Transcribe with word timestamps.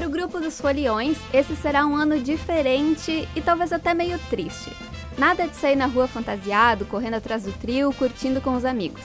Para 0.00 0.08
o 0.08 0.12
grupo 0.12 0.40
dos 0.40 0.58
foliões, 0.58 1.18
esse 1.30 1.54
será 1.54 1.84
um 1.84 1.94
ano 1.94 2.18
diferente 2.18 3.28
e 3.36 3.40
talvez 3.42 3.70
até 3.70 3.92
meio 3.92 4.18
triste. 4.30 4.72
Nada 5.18 5.46
de 5.46 5.54
sair 5.54 5.76
na 5.76 5.84
rua 5.84 6.08
fantasiado, 6.08 6.86
correndo 6.86 7.16
atrás 7.16 7.42
do 7.42 7.52
trio, 7.52 7.92
curtindo 7.92 8.40
com 8.40 8.56
os 8.56 8.64
amigos. 8.64 9.02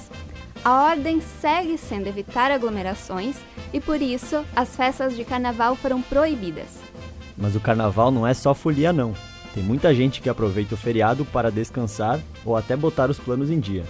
A 0.63 0.85
ordem 0.85 1.19
segue 1.19 1.78
sendo 1.78 2.08
evitar 2.08 2.49
aglomerações 2.49 3.35
e 3.73 3.81
por 3.81 4.01
isso 4.01 4.46
as 4.55 4.73
festas 4.73 5.17
de 5.17 5.26
carnaval 5.26 5.76
foram 5.76 6.01
proibidas. 6.01 6.79
Mas 7.35 7.57
o 7.57 7.59
carnaval 7.59 8.09
não 8.09 8.25
é 8.25 8.33
só 8.33 8.53
folia 8.53 8.93
não. 8.93 9.13
Tem 9.53 9.62
muita 9.62 9.93
gente 9.93 10.21
que 10.21 10.29
aproveita 10.29 10.75
o 10.75 10.77
feriado 10.77 11.25
para 11.25 11.51
descansar 11.51 12.21
ou 12.46 12.55
até 12.55 12.73
botar 12.73 13.09
os 13.09 13.19
planos 13.19 13.51
em 13.51 13.59
dia. 13.59 13.83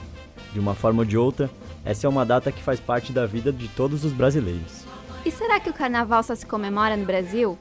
De 0.54 0.60
uma 0.60 0.74
forma 0.74 1.04
ou 1.04 1.06
de 1.06 1.20
outra, 1.20 1.52
essa 1.86 2.08
é 2.08 2.10
uma 2.10 2.26
data 2.26 2.52
que 2.52 2.64
faz 2.64 2.80
parte 2.80 3.14
da 3.14 3.28
vida 3.28 3.54
de 3.54 3.68
todos 3.68 4.04
os 4.04 4.12
brasileiros. 4.12 4.95
E 5.26 5.32
será 5.32 5.60
que 5.60 5.72
o 5.72 5.74
carnaval 5.74 6.22
só 6.22 6.36
se 6.36 6.46
comemora 6.46 6.96
no 6.96 7.04
Brasil? 7.04 7.58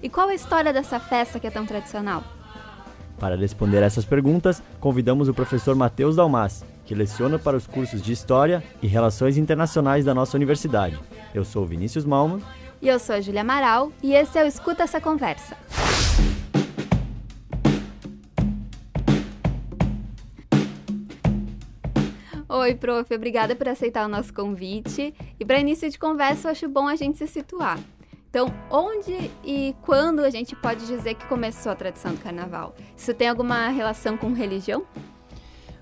E 0.00 0.08
qual 0.08 0.28
a 0.28 0.34
história 0.34 0.72
dessa 0.72 1.00
festa 1.00 1.40
que 1.40 1.48
é 1.48 1.50
tão 1.50 1.66
tradicional? 1.66 2.22
Para 3.18 3.36
responder 3.36 3.82
essas 3.82 4.04
perguntas, 4.04 4.62
convidamos 4.78 5.28
o 5.28 5.34
professor 5.34 5.74
Matheus 5.74 6.14
Dalmas, 6.14 6.64
que 6.86 6.94
leciona 6.94 7.36
para 7.36 7.56
os 7.56 7.66
cursos 7.66 8.00
de 8.00 8.12
História 8.12 8.62
e 8.80 8.86
Relações 8.86 9.36
Internacionais 9.36 10.04
da 10.04 10.14
nossa 10.14 10.36
universidade. 10.36 10.96
Eu 11.34 11.44
sou 11.44 11.66
Vinícius 11.66 12.04
Malman. 12.04 12.40
E 12.80 12.86
eu 12.86 13.00
sou 13.00 13.16
a 13.16 13.20
Julia 13.20 13.40
Amaral, 13.40 13.90
e 14.00 14.14
esse 14.14 14.38
é 14.38 14.44
o 14.44 14.46
Escuta 14.46 14.84
Essa 14.84 15.00
Conversa. 15.00 15.56
Oi, 22.68 22.74
prof, 22.74 23.14
obrigada 23.14 23.56
por 23.56 23.66
aceitar 23.66 24.04
o 24.04 24.08
nosso 24.10 24.30
convite. 24.34 25.14
E 25.40 25.42
para 25.42 25.58
início 25.58 25.88
de 25.88 25.98
conversa, 25.98 26.48
eu 26.48 26.52
acho 26.52 26.68
bom 26.68 26.86
a 26.86 26.96
gente 26.96 27.16
se 27.16 27.26
situar. 27.26 27.78
Então, 28.28 28.52
onde 28.70 29.30
e 29.42 29.74
quando 29.80 30.20
a 30.20 30.28
gente 30.28 30.54
pode 30.54 30.86
dizer 30.86 31.14
que 31.14 31.24
começou 31.28 31.72
a 31.72 31.74
tradição 31.74 32.12
do 32.12 32.20
carnaval? 32.20 32.74
Isso 32.94 33.14
tem 33.14 33.26
alguma 33.26 33.68
relação 33.68 34.18
com 34.18 34.34
religião? 34.34 34.84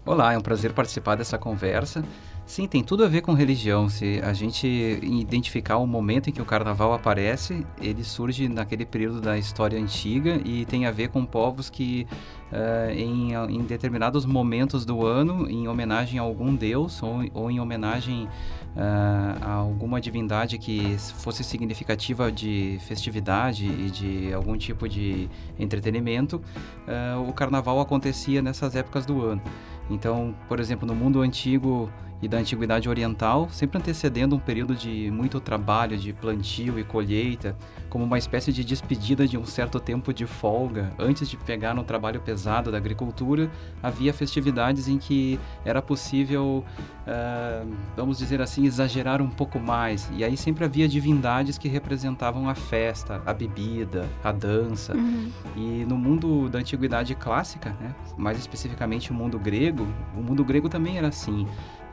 Olá, 0.04 0.32
é 0.32 0.38
um 0.38 0.40
prazer 0.40 0.72
participar 0.72 1.16
dessa 1.16 1.36
conversa. 1.36 2.04
Sim, 2.46 2.68
tem 2.68 2.80
tudo 2.80 3.04
a 3.04 3.08
ver 3.08 3.22
com 3.22 3.32
religião. 3.32 3.88
Se 3.88 4.20
a 4.22 4.32
gente 4.32 4.68
identificar 5.02 5.78
o 5.78 5.86
momento 5.86 6.30
em 6.30 6.32
que 6.32 6.40
o 6.40 6.44
carnaval 6.44 6.92
aparece, 6.92 7.66
ele 7.82 8.04
surge 8.04 8.48
naquele 8.48 8.86
período 8.86 9.20
da 9.20 9.36
história 9.36 9.76
antiga 9.76 10.40
e 10.44 10.64
tem 10.64 10.86
a 10.86 10.92
ver 10.92 11.08
com 11.08 11.26
povos 11.26 11.68
que, 11.68 12.06
uh, 12.52 12.92
em, 12.92 13.32
em, 13.34 13.62
determinados 13.64 14.24
momentos 14.24 14.84
do 14.84 15.04
ano, 15.04 15.50
em 15.50 15.66
homenagem 15.66 16.20
a 16.20 16.22
algum 16.22 16.54
deus 16.54 17.02
ou, 17.02 17.24
ou 17.34 17.50
em 17.50 17.58
homenagem 17.58 18.28
uh, 18.76 19.44
a 19.44 19.52
alguma 19.54 20.00
divindade 20.00 20.56
que 20.56 20.96
fosse 21.16 21.42
significativa 21.42 22.30
de 22.30 22.78
festividade 22.86 23.66
e 23.66 23.90
de 23.90 24.32
algum 24.32 24.56
tipo 24.56 24.88
de 24.88 25.28
entretenimento, 25.58 26.40
uh, 26.86 27.28
o 27.28 27.32
carnaval 27.32 27.80
acontecia 27.80 28.40
nessas 28.40 28.76
épocas 28.76 29.04
do 29.04 29.20
ano. 29.24 29.42
Então, 29.90 30.34
por 30.48 30.60
exemplo, 30.60 30.86
no 30.86 30.94
mundo 30.94 31.22
antigo 31.22 31.90
e 32.20 32.28
da 32.28 32.38
antiguidade 32.38 32.88
oriental, 32.88 33.48
sempre 33.50 33.78
antecedendo 33.78 34.34
um 34.36 34.38
período 34.38 34.74
de 34.74 35.10
muito 35.10 35.40
trabalho, 35.40 35.96
de 35.96 36.12
plantio 36.12 36.78
e 36.78 36.84
colheita, 36.84 37.56
como 37.88 38.04
uma 38.04 38.18
espécie 38.18 38.52
de 38.52 38.64
despedida 38.64 39.26
de 39.26 39.38
um 39.38 39.44
certo 39.44 39.78
tempo 39.78 40.12
de 40.12 40.26
folga, 40.26 40.92
antes 40.98 41.28
de 41.28 41.36
pegar 41.36 41.74
no 41.74 41.84
trabalho 41.84 42.20
pesado 42.20 42.70
da 42.70 42.78
agricultura, 42.78 43.50
havia 43.82 44.12
festividades 44.12 44.88
em 44.88 44.98
que 44.98 45.38
era 45.64 45.80
possível, 45.82 46.64
uh, 47.06 47.74
vamos 47.96 48.18
dizer 48.18 48.40
assim, 48.40 48.66
exagerar 48.66 49.20
um 49.20 49.28
pouco 49.28 49.58
mais. 49.58 50.10
E 50.14 50.24
aí 50.24 50.36
sempre 50.36 50.64
havia 50.64 50.88
divindades 50.88 51.58
que 51.58 51.68
representavam 51.68 52.48
a 52.48 52.54
festa, 52.54 53.22
a 53.24 53.32
bebida, 53.32 54.08
a 54.24 54.32
dança. 54.32 54.94
Uhum. 54.94 55.30
E 55.54 55.84
no 55.86 55.96
mundo 55.96 56.48
da 56.48 56.58
antiguidade 56.58 57.14
clássica, 57.14 57.70
né, 57.80 57.94
mais 58.16 58.38
especificamente 58.38 59.10
o 59.10 59.14
mundo 59.14 59.38
grego, 59.38 59.86
o 60.16 60.22
mundo 60.22 60.44
grego 60.44 60.68
também 60.68 60.98
era 60.98 61.08
assim. 61.08 61.46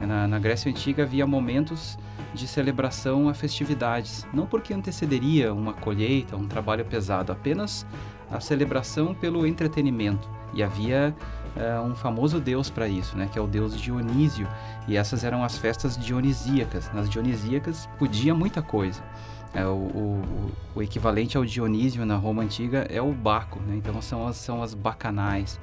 Na, 0.06 0.28
na, 0.28 0.40
Grécia 0.40 0.70
Antiga 0.70 1.04
havia 1.04 1.26
momentos 1.26 1.98
de 2.34 2.48
celebração 2.48 3.30
a 3.30 3.34
festividades, 3.34 4.26
não 4.34 4.46
porque 4.46 4.74
antecederia 4.74 5.54
uma 5.54 5.74
colheita, 5.74 6.36
um 6.36 6.48
trabalho 6.48 6.84
pesado, 6.86 7.32
apenas 7.32 7.86
a 8.32 8.40
celebração 8.40 9.14
pelo 9.14 9.46
entretenimento. 9.46 10.30
E 10.54 10.64
havia 10.64 11.16
uh, 11.56 11.82
um 11.82 11.96
famoso 11.96 12.40
deus 12.40 12.70
para 12.70 12.88
isso, 12.88 13.18
né, 13.18 13.30
que 13.32 13.38
é 13.38 13.42
o 13.42 13.48
deus 13.48 13.80
Dionísio, 13.80 14.48
e 14.88 14.98
essas 14.98 15.24
eram 15.24 15.44
as 15.44 15.58
festas 15.58 15.98
dionisíacas. 15.98 16.92
Nas 16.94 17.10
dionisíacas 17.10 17.88
podia 17.98 18.34
muita 18.34 18.62
coisa. 18.62 19.02
É, 19.54 19.64
o, 19.68 19.70
o, 19.70 20.52
o, 20.74 20.82
equivalente 20.82 21.38
ao 21.38 21.46
Dionísio 21.46 22.04
na 22.08 22.16
Roma 22.16 22.42
Antiga 22.42 22.88
é 22.90 23.00
o 23.00 23.12
Baco, 23.12 23.60
né? 23.60 23.76
então 23.76 24.02
são 24.02 24.28
as, 24.28 24.36
são 24.38 24.64
as 24.64 24.74
bacanais. 24.74 25.60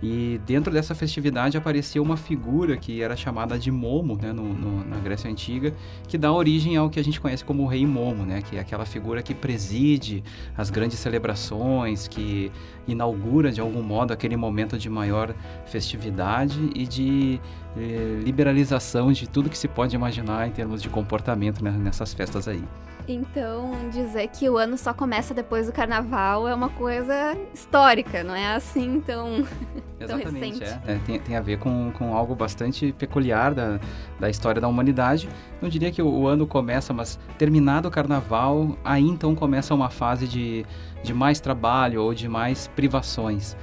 E 0.00 0.40
dentro 0.46 0.72
dessa 0.72 0.94
festividade 0.94 1.56
aparecia 1.56 2.00
uma 2.00 2.16
figura 2.16 2.76
que 2.76 3.02
era 3.02 3.16
chamada 3.16 3.56
de 3.56 3.70
Momo, 3.70 4.16
né, 4.20 4.32
no, 4.32 4.52
no, 4.52 4.84
na 4.84 4.96
Grécia 4.98 5.30
Antiga, 5.30 5.72
que 6.08 6.18
dá 6.18 6.32
origem 6.32 6.76
ao 6.76 6.90
que 6.90 6.98
a 6.98 7.04
gente 7.04 7.20
conhece 7.20 7.44
como 7.44 7.62
o 7.62 7.66
Rei 7.66 7.86
Momo, 7.86 8.24
né, 8.24 8.42
que 8.42 8.56
é 8.56 8.60
aquela 8.60 8.84
figura 8.84 9.22
que 9.22 9.32
preside 9.32 10.24
as 10.56 10.70
grandes 10.70 10.98
celebrações, 10.98 12.08
que 12.08 12.50
inaugura 12.86 13.52
de 13.52 13.60
algum 13.60 13.82
modo 13.82 14.12
aquele 14.12 14.36
momento 14.36 14.76
de 14.76 14.90
maior 14.90 15.34
festividade 15.66 16.70
e 16.74 16.84
de 16.84 17.40
eh, 17.76 18.20
liberalização 18.24 19.12
de 19.12 19.28
tudo 19.28 19.48
que 19.48 19.58
se 19.58 19.68
pode 19.68 19.94
imaginar 19.94 20.48
em 20.48 20.50
termos 20.50 20.82
de 20.82 20.88
comportamento 20.88 21.62
né, 21.62 21.70
nessas 21.70 22.12
festas 22.12 22.48
aí. 22.48 22.62
Então, 23.08 23.72
dizer 23.90 24.28
que 24.28 24.48
o 24.48 24.56
ano 24.56 24.78
só 24.78 24.94
começa 24.94 25.34
depois 25.34 25.66
do 25.66 25.72
carnaval 25.72 26.46
é 26.46 26.54
uma 26.54 26.68
coisa 26.68 27.36
histórica, 27.52 28.22
não 28.22 28.34
é 28.34 28.54
assim 28.54 29.00
tão, 29.00 29.44
tão 29.98 30.18
recente. 30.18 30.62
É. 30.62 30.80
É, 30.86 31.00
tem, 31.04 31.18
tem 31.18 31.36
a 31.36 31.40
ver 31.40 31.58
com, 31.58 31.90
com 31.92 32.14
algo 32.16 32.34
bastante 32.34 32.92
peculiar 32.92 33.54
da, 33.54 33.80
da 34.20 34.30
história 34.30 34.60
da 34.60 34.68
humanidade. 34.68 35.28
Não 35.60 35.68
diria 35.68 35.90
que 35.90 36.00
o, 36.00 36.08
o 36.08 36.26
ano 36.26 36.46
começa, 36.46 36.92
mas 36.92 37.18
terminado 37.38 37.88
o 37.88 37.90
carnaval, 37.90 38.76
aí 38.84 39.02
então 39.02 39.34
começa 39.34 39.74
uma 39.74 39.90
fase 39.90 40.28
de, 40.28 40.64
de 41.02 41.12
mais 41.12 41.40
trabalho 41.40 42.02
ou 42.02 42.14
de 42.14 42.28
mais 42.28 42.68
privações. 42.68 43.56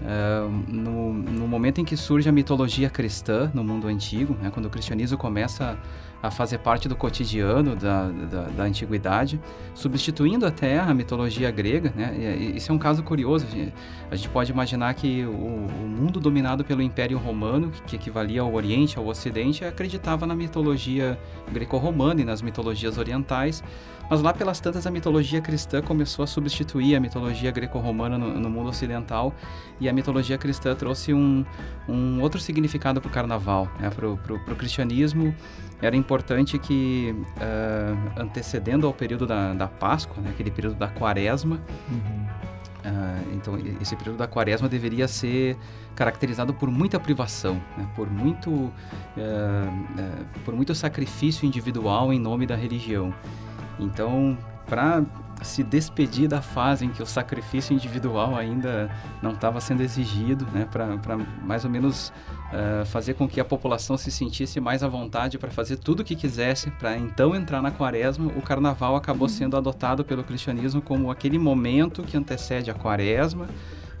Uh, 0.00 0.48
no, 0.66 1.12
no, 1.12 1.46
momento 1.46 1.80
em 1.80 1.84
que 1.84 1.94
surge 1.94 2.26
a 2.26 2.32
mitologia 2.32 2.88
cristã 2.88 3.50
no 3.52 3.62
mundo 3.62 3.86
antigo, 3.86 4.34
né, 4.40 4.50
quando 4.50 4.64
o 4.64 4.70
cristianismo 4.70 5.18
começa 5.18 5.78
a 6.22 6.30
fazer 6.30 6.58
parte 6.58 6.88
do 6.88 6.94
cotidiano 6.94 7.74
da, 7.74 8.08
da, 8.08 8.42
da 8.44 8.62
antiguidade, 8.64 9.40
substituindo 9.74 10.44
até 10.44 10.78
a 10.78 10.92
mitologia 10.92 11.50
grega. 11.50 11.92
Né? 11.96 12.36
Isso 12.54 12.70
é 12.70 12.74
um 12.74 12.78
caso 12.78 13.02
curioso. 13.02 13.46
A 14.10 14.16
gente 14.16 14.28
pode 14.28 14.52
imaginar 14.52 14.92
que 14.94 15.24
o, 15.24 15.30
o 15.30 15.88
mundo 15.88 16.20
dominado 16.20 16.62
pelo 16.64 16.82
Império 16.82 17.16
Romano, 17.16 17.70
que 17.86 17.96
equivalia 17.96 18.42
ao 18.42 18.52
Oriente, 18.52 18.98
ao 18.98 19.06
Ocidente, 19.06 19.64
acreditava 19.64 20.26
na 20.26 20.34
mitologia 20.34 21.18
greco-romana 21.50 22.20
e 22.20 22.24
nas 22.24 22.42
mitologias 22.42 22.98
orientais, 22.98 23.62
mas 24.10 24.20
lá 24.20 24.34
pelas 24.34 24.58
tantas 24.58 24.86
a 24.86 24.90
mitologia 24.90 25.40
cristã 25.40 25.80
começou 25.80 26.24
a 26.24 26.26
substituir 26.26 26.96
a 26.96 27.00
mitologia 27.00 27.50
greco-romana 27.52 28.18
no, 28.18 28.40
no, 28.40 28.50
mundo 28.50 28.68
ocidental 28.68 29.32
e 29.78 29.88
a 29.88 29.92
mitologia 29.92 30.36
cristã 30.36 30.74
trouxe 30.74 31.14
um, 31.14 31.46
um 31.88 32.20
outro 32.20 32.40
significado 32.40 33.00
para 33.00 33.08
o 33.08 33.12
carnaval, 33.12 33.70
né? 33.78 33.88
para 33.88 34.08
o 34.08 34.56
cristianismo 34.56 35.32
era 35.82 35.96
importante 35.96 36.58
que, 36.58 37.14
uh, 37.36 38.20
antecedendo 38.20 38.86
ao 38.86 38.92
período 38.92 39.26
da, 39.26 39.54
da 39.54 39.66
Páscoa, 39.66 40.22
né, 40.22 40.30
aquele 40.30 40.50
período 40.50 40.76
da 40.76 40.88
Quaresma, 40.88 41.58
uhum. 41.88 42.26
uh, 42.84 43.34
então 43.34 43.58
esse 43.80 43.96
período 43.96 44.18
da 44.18 44.26
Quaresma 44.26 44.68
deveria 44.68 45.08
ser 45.08 45.56
caracterizado 45.96 46.52
por 46.52 46.70
muita 46.70 47.00
privação, 47.00 47.54
né, 47.78 47.88
por 47.96 48.10
muito, 48.10 48.50
uh, 48.50 48.72
por 50.44 50.54
muito 50.54 50.74
sacrifício 50.74 51.46
individual 51.46 52.12
em 52.12 52.18
nome 52.18 52.46
da 52.46 52.56
religião. 52.56 53.14
Então, 53.80 54.36
para 54.66 55.02
se 55.42 55.62
despedir 55.62 56.28
da 56.28 56.42
fase 56.42 56.84
em 56.84 56.90
que 56.90 57.02
o 57.02 57.06
sacrifício 57.06 57.72
individual 57.74 58.36
ainda 58.36 58.90
não 59.22 59.32
estava 59.32 59.60
sendo 59.60 59.82
exigido, 59.82 60.46
né, 60.52 60.68
para 60.70 61.16
mais 61.42 61.64
ou 61.64 61.70
menos 61.70 62.12
uh, 62.52 62.84
fazer 62.86 63.14
com 63.14 63.26
que 63.26 63.40
a 63.40 63.44
população 63.44 63.96
se 63.96 64.10
sentisse 64.10 64.60
mais 64.60 64.82
à 64.82 64.88
vontade 64.88 65.38
para 65.38 65.50
fazer 65.50 65.76
tudo 65.76 66.00
o 66.00 66.04
que 66.04 66.14
quisesse, 66.14 66.70
para 66.72 66.96
então 66.96 67.34
entrar 67.34 67.62
na 67.62 67.70
quaresma, 67.70 68.30
o 68.36 68.42
carnaval 68.42 68.96
acabou 68.96 69.28
uhum. 69.28 69.34
sendo 69.34 69.56
adotado 69.56 70.04
pelo 70.04 70.22
cristianismo 70.22 70.82
como 70.82 71.10
aquele 71.10 71.38
momento 71.38 72.02
que 72.02 72.16
antecede 72.16 72.70
a 72.70 72.74
quaresma, 72.74 73.48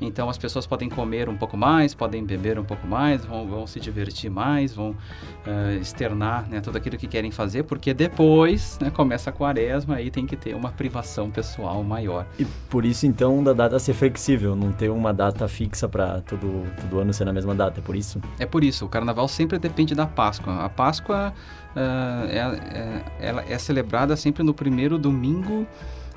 Então 0.00 0.28
as 0.28 0.38
pessoas 0.38 0.66
podem 0.66 0.88
comer 0.88 1.28
um 1.28 1.36
pouco 1.36 1.56
mais, 1.56 1.94
podem 1.94 2.24
beber 2.24 2.58
um 2.58 2.64
pouco 2.64 2.86
mais, 2.86 3.24
vão, 3.24 3.46
vão 3.46 3.66
se 3.66 3.78
divertir 3.78 4.30
mais, 4.30 4.74
vão 4.74 4.90
uh, 4.90 5.80
externar 5.80 6.48
né, 6.48 6.60
tudo 6.60 6.78
aquilo 6.78 6.96
que 6.96 7.06
querem 7.06 7.30
fazer, 7.30 7.64
porque 7.64 7.92
depois 7.92 8.78
né, 8.80 8.90
começa 8.90 9.30
a 9.30 9.32
quaresma 9.32 9.96
aí 9.96 10.10
tem 10.10 10.26
que 10.26 10.36
ter 10.36 10.54
uma 10.54 10.70
privação 10.70 11.30
pessoal 11.30 11.82
maior. 11.82 12.26
E 12.38 12.44
por 12.44 12.84
isso 12.84 13.06
então 13.06 13.42
da 13.42 13.52
data 13.52 13.78
ser 13.78 13.94
flexível, 13.94 14.56
não 14.56 14.72
ter 14.72 14.90
uma 14.90 15.12
data 15.12 15.46
fixa 15.48 15.88
para 15.88 16.20
todo, 16.22 16.64
todo 16.80 17.00
ano 17.00 17.12
ser 17.12 17.24
na 17.24 17.32
mesma 17.32 17.54
data, 17.54 17.80
é 17.80 17.82
por 17.82 17.96
isso? 17.96 18.20
É 18.38 18.46
por 18.46 18.64
isso, 18.64 18.84
o 18.84 18.88
carnaval 18.88 19.28
sempre 19.28 19.58
depende 19.58 19.94
da 19.94 20.06
Páscoa. 20.06 20.64
A 20.64 20.68
Páscoa 20.68 21.32
uh, 21.74 22.28
é, 22.28 22.38
é, 22.38 23.04
ela 23.20 23.44
é 23.48 23.58
celebrada 23.58 24.16
sempre 24.16 24.42
no 24.42 24.54
primeiro 24.54 24.98
domingo 24.98 25.66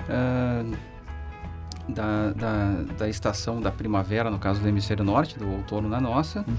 uh, 0.10 0.93
da, 1.88 2.32
da, 2.32 2.72
da, 2.98 3.10
estação 3.10 3.62
da 3.62 3.72
primavera, 3.72 4.30
no 4.30 4.40
caso 4.40 4.62
do 4.62 4.68
hemisfério 4.68 5.04
norte, 5.04 5.38
do 5.38 5.50
outono 5.50 5.90
na 5.90 6.00
nossa, 6.00 6.40
uhum. 6.40 6.54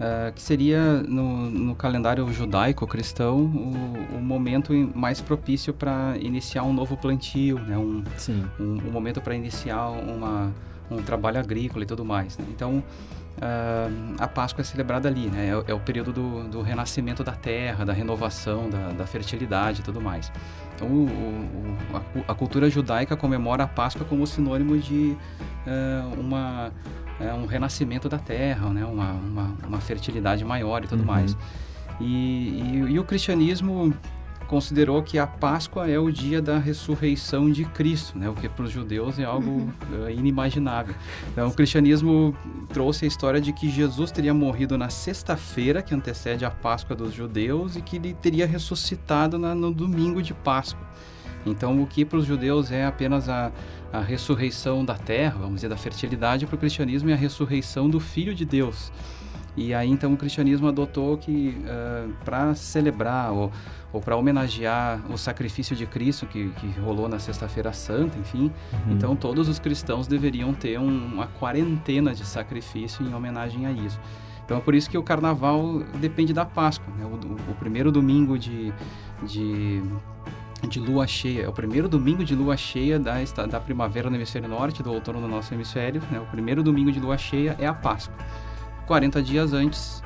uh, 0.00 0.32
que 0.32 0.42
seria 0.42 1.02
no, 1.02 1.50
no 1.50 1.74
calendário 1.74 2.30
judaico-cristão 2.32 3.36
o, 3.36 4.16
o, 4.16 4.20
momento 4.20 4.72
mais 4.94 5.20
propício 5.20 5.72
para 5.72 6.16
iniciar 6.18 6.64
um 6.64 6.72
novo 6.72 6.96
plantio, 6.96 7.58
né? 7.60 7.78
um, 7.78 8.02
um, 8.58 8.88
um 8.88 8.90
momento 8.90 9.20
para 9.20 9.34
iniciar 9.34 9.88
uma, 9.90 10.52
um 10.90 11.02
trabalho 11.02 11.38
agrícola 11.38 11.84
e 11.84 11.86
tudo 11.86 12.04
mais. 12.04 12.36
Né? 12.36 12.44
Então, 12.50 12.82
uh, 13.38 14.14
a 14.18 14.28
Páscoa 14.28 14.62
é 14.62 14.64
celebrada 14.64 15.08
ali, 15.08 15.26
né? 15.28 15.48
É, 15.48 15.70
é 15.70 15.74
o 15.74 15.80
período 15.80 16.12
do, 16.12 16.44
do, 16.48 16.62
renascimento 16.62 17.24
da 17.24 17.32
terra, 17.32 17.84
da 17.84 17.92
renovação, 17.92 18.68
da, 18.68 18.90
da 18.90 19.06
fertilidade 19.06 19.80
e 19.80 19.84
tudo 19.84 20.00
mais. 20.00 20.30
Então, 20.74 20.88
o, 20.88 21.06
o, 21.06 21.96
a, 21.96 22.32
a, 22.32 22.34
cultura 22.34 22.68
judaica 22.68 23.16
comemora 23.16 23.64
a 23.64 23.68
Páscoa 23.68 24.04
como 24.04 24.26
sinônimo 24.26 24.76
de 24.78 25.16
uh, 25.66 26.20
uma, 26.20 26.72
uh, 27.20 27.34
um 27.36 27.46
renascimento 27.46 28.08
da 28.08 28.18
terra, 28.18 28.68
né? 28.70 28.84
uma, 28.84 29.12
uma, 29.12 29.56
uma 29.66 29.80
fertilidade 29.80 30.44
maior 30.44 30.84
e 30.84 30.88
tudo 30.88 31.00
uhum. 31.00 31.06
mais. 31.06 31.36
E, 32.00 32.04
e, 32.04 32.84
e, 32.90 32.98
o 32.98 33.04
cristianismo 33.04 33.94
considerou 34.54 35.02
que 35.02 35.18
a 35.18 35.26
Páscoa 35.26 35.90
é 35.90 35.98
o 35.98 36.12
dia 36.12 36.40
da 36.40 36.58
ressurreição 36.58 37.50
de 37.50 37.64
Cristo, 37.64 38.16
né? 38.16 38.28
o 38.28 38.34
que 38.34 38.48
para 38.48 38.64
os 38.64 38.70
judeus 38.70 39.18
é 39.18 39.24
algo 39.24 39.50
uhum. 39.50 39.72
inimaginável. 40.16 40.94
Então, 41.32 41.48
o 41.48 41.52
cristianismo 41.52 42.36
trouxe 42.72 43.04
a 43.04 43.08
história 43.08 43.40
de 43.40 43.52
que 43.52 43.68
Jesus 43.68 44.12
teria 44.12 44.32
morrido 44.32 44.78
na 44.78 44.88
sexta-feira, 44.88 45.82
que 45.82 45.92
antecede 45.92 46.44
a 46.44 46.52
Páscoa 46.52 46.94
dos 46.94 47.12
judeus, 47.12 47.74
e 47.74 47.82
que 47.82 47.96
ele 47.96 48.14
teria 48.14 48.46
ressuscitado 48.46 49.40
na, 49.40 49.56
no 49.56 49.72
domingo 49.72 50.22
de 50.22 50.32
Páscoa. 50.32 50.86
Então, 51.44 51.82
o 51.82 51.84
que 51.84 52.04
para 52.04 52.18
os 52.18 52.24
judeus 52.24 52.70
é 52.70 52.86
apenas 52.86 53.28
a, 53.28 53.50
a 53.92 53.98
ressurreição 53.98 54.84
da 54.84 54.94
terra, 54.94 55.36
vamos 55.40 55.56
dizer, 55.56 55.68
da 55.68 55.76
fertilidade, 55.76 56.46
para 56.46 56.54
o 56.54 56.58
cristianismo 56.58 57.10
é 57.10 57.14
a 57.14 57.16
ressurreição 57.16 57.90
do 57.90 57.98
Filho 57.98 58.32
de 58.32 58.44
Deus. 58.44 58.92
E 59.56 59.72
aí 59.72 59.88
então 59.88 60.12
o 60.12 60.16
cristianismo 60.16 60.66
adotou 60.66 61.16
que 61.16 61.56
uh, 61.60 61.64
eh, 61.66 62.06
para 62.24 62.54
celebrar 62.54 63.32
ou, 63.32 63.52
ou 63.92 64.00
para 64.00 64.16
homenagear 64.16 65.00
o 65.10 65.16
sacrifício 65.16 65.76
de 65.76 65.86
Cristo 65.86 66.26
que, 66.26 66.50
que 66.50 66.80
rolou 66.80 67.08
na 67.08 67.20
Sexta-feira 67.20 67.72
Santa, 67.72 68.18
enfim, 68.18 68.50
uhum. 68.72 68.92
então 68.92 69.14
todos 69.14 69.48
os 69.48 69.60
cristãos 69.60 70.08
deveriam 70.08 70.52
ter 70.52 70.78
um, 70.78 71.06
uma 71.06 71.28
quarentena 71.28 72.12
de 72.12 72.26
sacrifício 72.26 73.06
em 73.06 73.14
homenagem 73.14 73.66
a 73.66 73.70
isso. 73.70 74.00
Então 74.44 74.58
é 74.58 74.60
por 74.60 74.74
isso 74.74 74.90
que 74.90 74.98
o 74.98 75.02
Carnaval 75.02 75.84
depende 76.00 76.32
da 76.32 76.44
Páscoa, 76.44 76.92
né? 76.98 77.04
o, 77.04 77.50
o, 77.50 77.54
primeiro 77.54 77.90
domingo 77.90 78.38
de, 78.38 78.72
de 79.22 79.82
de 80.66 80.80
lua 80.80 81.06
cheia. 81.06 81.42
É 81.42 81.48
o 81.48 81.52
primeiro 81.52 81.88
domingo 81.88 82.24
de 82.24 82.34
lua 82.34 82.56
cheia 82.56 82.98
da, 82.98 83.16
da 83.46 83.60
primavera 83.60 84.08
no 84.08 84.16
hemisfério 84.16 84.48
norte, 84.48 84.82
do 84.82 84.92
outono 84.92 85.20
no 85.20 85.28
nosso 85.28 85.52
hemisfério. 85.52 86.02
Né? 86.10 86.18
O 86.18 86.26
primeiro 86.26 86.62
domingo 86.62 86.90
de 86.90 87.00
lua 87.00 87.18
cheia 87.18 87.56
é 87.58 87.66
a 87.66 87.74
Páscoa. 87.74 88.16
40 88.86 89.22
dias 89.22 89.52
antes 89.52 90.02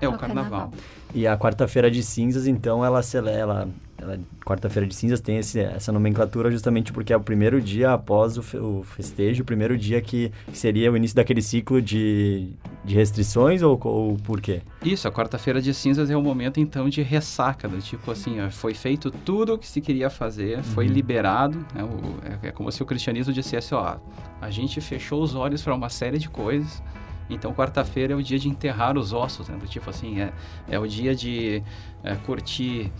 é 0.00 0.08
o, 0.08 0.12
o 0.12 0.18
carnaval. 0.18 0.50
carnaval. 0.50 0.72
E 1.14 1.26
a 1.26 1.36
quarta-feira 1.36 1.90
de 1.90 2.02
cinzas, 2.02 2.46
então, 2.46 2.84
ela, 2.84 3.00
ela, 3.14 3.68
ela 3.96 4.18
quarta-feira 4.44 4.86
de 4.86 4.94
cinzas 4.94 5.20
tem 5.20 5.38
esse, 5.38 5.58
essa 5.60 5.90
nomenclatura 5.90 6.50
justamente 6.50 6.92
porque 6.92 7.12
é 7.12 7.16
o 7.16 7.20
primeiro 7.20 7.60
dia 7.60 7.92
após 7.92 8.36
o, 8.36 8.42
fe, 8.42 8.58
o 8.58 8.82
festejo, 8.82 9.42
o 9.42 9.46
primeiro 9.46 9.78
dia 9.78 10.00
que, 10.02 10.30
que, 10.46 10.58
seria 10.58 10.92
o 10.92 10.96
início 10.96 11.16
daquele 11.16 11.40
ciclo 11.40 11.80
de, 11.80 12.50
de 12.84 12.94
restrições 12.94 13.62
ou, 13.62 13.80
ou 13.84 14.16
por 14.16 14.40
quê? 14.40 14.60
Isso, 14.84 15.08
a 15.08 15.12
quarta-feira 15.12 15.62
de 15.62 15.72
cinzas 15.72 16.10
é 16.10 16.16
o 16.16 16.22
momento 16.22 16.60
então 16.60 16.88
de 16.88 17.00
ressaca, 17.00 17.66
do 17.66 17.78
tipo 17.78 18.10
assim, 18.10 18.36
foi 18.50 18.74
feito 18.74 19.10
tudo 19.10 19.54
o 19.54 19.58
que 19.58 19.66
se 19.66 19.80
queria 19.80 20.10
fazer, 20.10 20.62
foi 20.62 20.86
uhum. 20.86 20.92
liberado, 20.92 21.64
né, 21.74 21.82
o, 21.82 22.44
é, 22.44 22.48
é 22.48 22.52
como 22.52 22.70
se 22.70 22.82
o 22.82 22.86
cristianismo 22.86 23.32
dissesse, 23.32 23.74
ó, 23.74 23.96
a 24.40 24.50
gente 24.50 24.80
fechou 24.82 25.22
os 25.22 25.34
olhos 25.34 25.62
para 25.62 25.74
uma 25.74 25.88
série 25.88 26.18
de 26.18 26.28
coisas, 26.28 26.82
então, 27.28 27.52
quarta-feira 27.52 28.12
é 28.12 28.16
o 28.16 28.22
dia 28.22 28.38
de 28.38 28.48
enterrar 28.48 28.96
os 28.96 29.12
ossos, 29.12 29.48
né? 29.48 29.58
Tipo 29.66 29.90
assim, 29.90 30.20
é, 30.20 30.32
é 30.68 30.78
o 30.78 30.86
dia 30.86 31.14
de 31.14 31.62
é, 32.04 32.14
curtir 32.16 32.92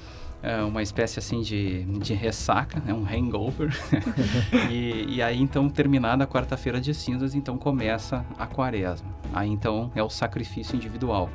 é, 0.42 0.62
uma 0.62 0.82
espécie 0.82 1.18
assim 1.18 1.40
de, 1.40 1.84
de 1.98 2.14
ressaca, 2.14 2.80
né? 2.80 2.92
um 2.92 3.04
hangover. 3.04 3.76
e, 4.70 5.16
e, 5.16 5.22
aí, 5.22 5.40
então, 5.40 5.68
terminada 5.68 6.24
a 6.24 6.26
quarta-feira 6.26 6.80
de 6.80 6.94
cinzas, 6.94 7.34
então 7.34 7.56
começa 7.56 8.24
a 8.38 8.46
quaresma. 8.46 9.08
Aí, 9.32 9.48
então, 9.50 9.90
é 9.94 10.02
o 10.02 10.10
sacrifício 10.10 10.76
individual. 10.76 11.30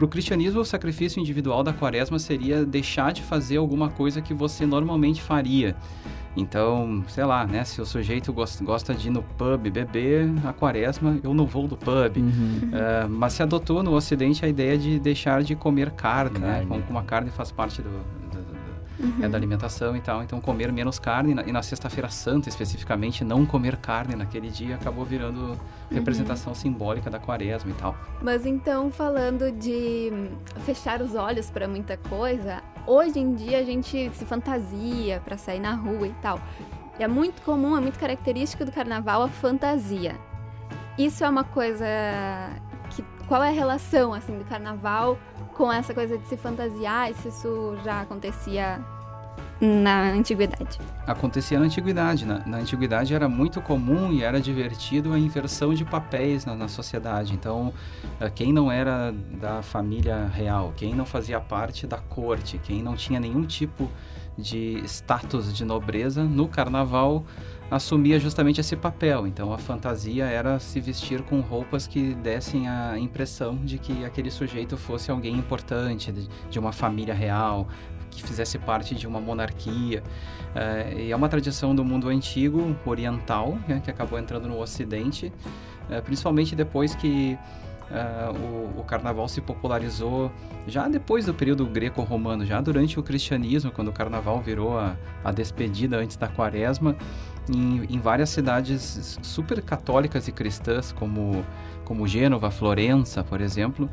Para 0.00 0.06
o 0.06 0.08
cristianismo, 0.08 0.62
o 0.62 0.64
sacrifício 0.64 1.20
individual 1.20 1.62
da 1.62 1.74
quaresma 1.74 2.18
seria 2.18 2.64
deixar 2.64 3.12
de 3.12 3.20
fazer 3.20 3.58
alguma 3.58 3.90
coisa 3.90 4.22
que 4.22 4.32
você 4.32 4.64
normalmente 4.64 5.20
faria. 5.20 5.76
Então, 6.34 7.04
sei 7.06 7.22
lá, 7.22 7.46
né? 7.46 7.64
Se 7.64 7.82
o 7.82 7.84
sujeito 7.84 8.32
gosta 8.32 8.94
de 8.94 9.08
ir 9.08 9.10
no 9.10 9.22
pub 9.22 9.68
beber, 9.68 10.30
a 10.42 10.54
quaresma, 10.54 11.20
eu 11.22 11.34
não 11.34 11.44
vou 11.44 11.68
do 11.68 11.76
pub. 11.76 12.16
Uhum. 12.16 12.70
Uh, 12.72 13.10
mas 13.10 13.34
se 13.34 13.42
adotou 13.42 13.82
no 13.82 13.92
Ocidente 13.92 14.42
a 14.42 14.48
ideia 14.48 14.78
de 14.78 14.98
deixar 14.98 15.42
de 15.42 15.54
comer 15.54 15.90
carne, 15.90 16.38
né? 16.38 16.46
carne. 16.46 16.64
né? 16.64 16.82
Como 16.86 16.98
uma 16.98 17.04
carne 17.04 17.28
faz 17.28 17.52
parte 17.52 17.82
do, 17.82 17.90
uhum. 19.00 19.24
é, 19.24 19.28
da 19.28 19.36
alimentação 19.36 19.96
e 19.96 20.00
tal. 20.00 20.22
Então, 20.22 20.40
comer 20.40 20.72
menos 20.72 20.98
carne. 20.98 21.34
E 21.46 21.52
na, 21.52 21.62
Sexta-feira 21.62 22.08
Santa, 22.08 22.48
especificamente, 22.48 23.24
não 23.24 23.46
comer 23.46 23.76
carne 23.76 24.14
naquele 24.14 24.48
dia 24.48 24.74
acabou 24.74 25.04
virando 25.04 25.40
uhum. 25.40 25.56
representação 25.90 26.54
simbólica 26.54 27.08
da 27.08 27.18
quaresma 27.18 27.70
e 27.70 27.74
tal. 27.74 27.96
Mas 28.22 28.44
então, 28.44 28.90
falando 28.90 29.50
de 29.52 30.10
fechar 30.64 31.00
os 31.00 31.14
olhos 31.14 31.50
para 31.50 31.68
muita 31.68 31.96
coisa, 31.96 32.62
hoje 32.86 33.18
em 33.18 33.34
dia 33.34 33.58
a 33.58 33.64
gente 33.64 34.10
se 34.14 34.24
fantasia 34.24 35.20
para 35.24 35.36
sair 35.36 35.60
na 35.60 35.74
rua 35.74 36.06
e 36.06 36.14
tal. 36.20 36.40
É 36.98 37.08
muito 37.08 37.40
comum, 37.42 37.76
é 37.76 37.80
muito 37.80 37.98
característico 37.98 38.64
do 38.64 38.72
carnaval 38.72 39.22
a 39.22 39.28
fantasia. 39.28 40.16
Isso 40.98 41.24
é 41.24 41.28
uma 41.28 41.44
coisa 41.44 41.86
qual 43.30 43.44
é 43.44 43.50
a 43.50 43.52
relação 43.52 44.12
assim 44.12 44.36
do 44.36 44.44
carnaval 44.44 45.16
com 45.54 45.72
essa 45.72 45.94
coisa 45.94 46.18
de 46.18 46.26
se 46.26 46.36
fantasiar, 46.36 47.14
se 47.14 47.28
isso 47.28 47.78
já 47.84 48.00
acontecia 48.00 48.84
na 49.60 50.10
antiguidade. 50.10 50.80
Acontecia 51.06 51.56
na 51.60 51.66
antiguidade. 51.66 52.26
Na, 52.26 52.44
na, 52.44 52.56
antiguidade 52.56 53.14
era 53.14 53.28
muito 53.28 53.60
comum 53.60 54.12
e 54.12 54.24
era 54.24 54.40
divertido 54.40 55.12
a 55.12 55.18
inversão 55.18 55.72
de 55.72 55.84
papéis 55.84 56.44
na, 56.44 56.56
na, 56.56 56.66
sociedade. 56.66 57.32
Então, 57.32 57.72
eh, 58.18 58.28
quem 58.30 58.52
não 58.52 58.72
era 58.72 59.12
da 59.40 59.62
família 59.62 60.26
real, 60.26 60.72
quem 60.76 60.92
não 60.92 61.06
fazia 61.06 61.38
parte 61.38 61.86
da 61.86 61.98
corte, 61.98 62.58
quem 62.58 62.82
não 62.82 62.96
tinha 62.96 63.20
nenhum 63.20 63.44
tipo 63.44 63.88
de 64.36 64.82
status 64.86 65.54
de 65.54 65.64
nobreza, 65.64 66.24
no 66.24 66.48
carnaval 66.48 67.24
assumia 67.70 68.18
justamente 68.18 68.60
esse 68.60 68.74
papel. 68.76 69.26
Então 69.26 69.52
a 69.52 69.58
fantasia 69.58 70.24
era 70.24 70.58
se 70.58 70.80
vestir 70.80 71.22
com 71.22 71.40
roupas 71.40 71.86
que 71.86 72.14
dessem 72.14 72.68
a 72.68 72.98
impressão 72.98 73.56
de 73.56 73.78
que 73.78 74.04
aquele 74.04 74.30
sujeito 74.30 74.76
fosse 74.76 75.10
alguém 75.10 75.34
importante, 75.36 76.12
de, 76.50 76.58
uma 76.58 76.72
família 76.72 77.14
real, 77.14 77.68
que 78.10 78.22
fizesse 78.22 78.58
parte 78.58 78.94
de 78.94 79.06
uma 79.06 79.20
monarquia. 79.20 80.02
É, 80.54 80.94
e 81.04 81.12
é 81.12 81.16
uma 81.16 81.28
tradição 81.28 81.74
do 81.74 81.84
mundo 81.84 82.08
antigo, 82.08 82.76
oriental, 82.84 83.56
né, 83.68 83.80
que 83.82 83.90
acabou 83.90 84.18
entrando 84.18 84.48
no 84.48 84.58
Ocidente, 84.58 85.32
é, 85.88 86.00
principalmente 86.00 86.56
depois 86.56 86.94
que 86.94 87.38
Uh, 87.90 88.76
o, 88.76 88.80
o, 88.82 88.84
carnaval 88.84 89.26
se 89.26 89.40
popularizou 89.40 90.30
já 90.64 90.86
depois 90.86 91.26
do 91.26 91.34
período 91.34 91.66
greco-romano, 91.66 92.46
já 92.46 92.60
durante 92.60 93.00
o 93.00 93.02
cristianismo, 93.02 93.72
quando 93.72 93.88
o 93.88 93.92
carnaval 93.92 94.40
virou 94.40 94.78
a, 94.78 94.94
a 95.24 95.32
despedida 95.32 95.96
antes 95.96 96.16
da 96.16 96.28
quaresma, 96.28 96.94
em, 97.54 97.86
em, 97.94 97.98
várias 97.98 98.30
cidades 98.30 99.18
super 99.22 99.60
católicas 99.62 100.28
e 100.28 100.32
cristãs, 100.32 100.92
como, 100.92 101.44
como 101.84 102.06
Gênova, 102.06 102.50
Florença, 102.50 103.24
por 103.24 103.40
exemplo, 103.40 103.88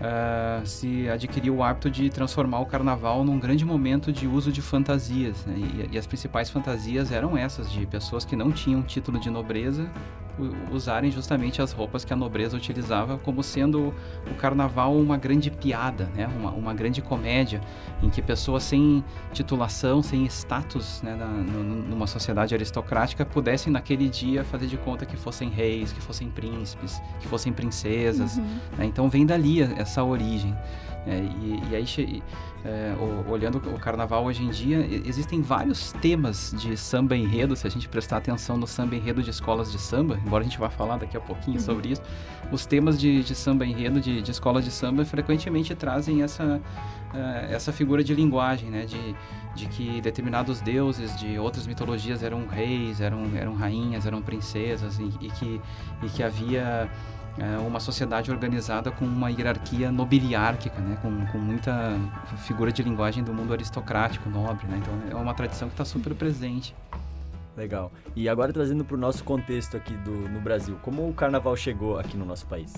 uh, 0.00 0.66
se 0.66 1.08
adquiriu 1.08 1.56
o 1.56 1.62
hábito 1.62 1.90
de 1.90 2.08
transformar 2.10 2.60
o 2.60 2.66
carnaval 2.66 3.24
num 3.24 3.38
grande 3.38 3.64
momento 3.64 4.12
de 4.12 4.26
uso 4.26 4.52
de 4.52 4.62
fantasias. 4.62 5.44
Né? 5.46 5.56
E, 5.56 5.94
e, 5.94 5.98
as 5.98 6.06
principais 6.06 6.50
fantasias 6.50 7.10
eram 7.12 7.36
essas, 7.36 7.70
de 7.70 7.86
pessoas 7.86 8.24
que 8.24 8.36
não 8.36 8.52
tinham 8.52 8.82
título 8.82 9.18
de 9.18 9.30
nobreza 9.30 9.90
usarem 10.70 11.10
justamente 11.10 11.60
as 11.60 11.72
roupas 11.72 12.04
que 12.04 12.12
a 12.12 12.16
nobreza 12.16 12.56
utilizava, 12.56 13.18
como 13.18 13.42
sendo 13.42 13.94
o 14.30 14.34
carnaval 14.36 14.96
uma 14.96 15.16
grande 15.16 15.50
piada, 15.50 16.10
né? 16.14 16.26
uma, 16.38 16.50
uma 16.50 16.74
grande 16.74 17.02
comédia, 17.02 17.60
em 18.02 18.08
que 18.08 18.22
pessoas 18.22 18.62
sem 18.62 19.04
titulação, 19.32 20.02
sem 20.02 20.24
status 20.26 21.02
né? 21.02 21.14
Na, 21.14 21.26
numa 21.26 22.06
sociedade 22.06 22.54
aristocrática 22.54 23.24
pudessem 23.24 23.72
naquele 23.72 24.08
dia 24.08 24.44
fazer 24.44 24.66
de 24.66 24.76
conta 24.76 25.04
que 25.04 25.16
fossem 25.16 25.48
reis, 25.48 25.92
que 25.92 26.00
fossem 26.00 26.28
príncipes, 26.30 27.00
que 27.20 27.28
fossem 27.28 27.52
princesas. 27.52 28.36
Uhum. 28.36 28.58
Né? 28.78 28.86
Então 28.86 29.08
vem 29.08 29.26
dali 29.26 29.62
essa 29.62 30.02
origem. 30.02 30.56
É, 31.06 31.16
e, 31.18 31.62
e, 31.70 31.76
aí, 31.76 32.22
é, 32.64 32.94
olhando 33.28 33.56
o 33.56 33.78
carnaval 33.78 34.24
hoje 34.24 34.42
em 34.42 34.50
dia, 34.50 34.86
existem 35.06 35.40
vários 35.40 35.92
temas 35.92 36.54
de 36.58 36.76
samba 36.76 37.16
enredo, 37.16 37.56
se 37.56 37.66
a 37.66 37.70
gente 37.70 37.88
prestar 37.88 38.18
atenção 38.18 38.56
no 38.56 38.66
samba 38.66 38.96
enredo 38.96 39.22
de 39.22 39.30
escolas 39.30 39.72
de 39.72 39.78
samba, 39.78 40.20
embora 40.24 40.42
a 40.42 40.46
gente 40.46 40.58
vá 40.58 40.68
falar 40.68 40.98
daqui 40.98 41.16
a 41.16 41.20
pouquinho 41.20 41.58
uhum. 41.58 41.64
sobre 41.64 41.88
isso, 41.92 42.02
os 42.52 42.66
temas 42.66 43.00
de, 43.00 43.22
de 43.22 43.34
samba 43.34 43.64
enredo 43.64 44.00
de, 44.00 44.20
de 44.20 44.30
escolas 44.30 44.64
de 44.64 44.70
samba 44.70 45.04
frequentemente 45.04 45.74
trazem 45.74 46.22
essa, 46.22 46.60
uh, 47.14 47.16
essa 47.48 47.72
figura 47.72 48.04
de 48.04 48.14
linguagem, 48.14 48.70
né? 48.70 48.84
De, 48.84 49.14
de 49.54 49.66
que 49.66 50.00
determinados 50.00 50.60
deuses 50.60 51.18
de 51.18 51.38
outras 51.38 51.66
mitologias 51.66 52.22
eram 52.22 52.46
reis, 52.46 53.00
eram, 53.00 53.24
eram 53.36 53.54
rainhas, 53.54 54.06
eram 54.06 54.22
princesas 54.22 54.98
e, 54.98 55.10
e 55.20 55.30
que, 55.30 55.60
e 56.02 56.08
que 56.08 56.22
havia 56.22 56.88
é 57.38 57.58
uma 57.58 57.80
sociedade 57.80 58.30
organizada 58.30 58.90
com 58.90 59.04
uma 59.04 59.30
hierarquia 59.30 59.90
nobiliárquica, 59.90 60.80
né? 60.80 60.98
com, 61.00 61.26
com 61.26 61.38
muita 61.38 61.96
figura 62.38 62.72
de 62.72 62.82
linguagem 62.82 63.22
do 63.22 63.32
mundo 63.32 63.52
aristocrático, 63.52 64.28
nobre. 64.28 64.66
Né? 64.66 64.80
Então 64.80 65.18
é 65.18 65.22
uma 65.22 65.34
tradição 65.34 65.68
que 65.68 65.74
está 65.74 65.84
super 65.84 66.14
presente. 66.14 66.74
Legal. 67.56 67.92
E 68.16 68.28
agora 68.28 68.52
trazendo 68.52 68.84
para 68.84 68.96
o 68.96 68.98
nosso 68.98 69.22
contexto 69.24 69.76
aqui 69.76 69.92
do, 69.94 70.10
no 70.10 70.40
Brasil, 70.40 70.78
como 70.82 71.08
o 71.08 71.12
carnaval 71.12 71.56
chegou 71.56 71.98
aqui 71.98 72.16
no 72.16 72.24
nosso 72.24 72.46
país? 72.46 72.72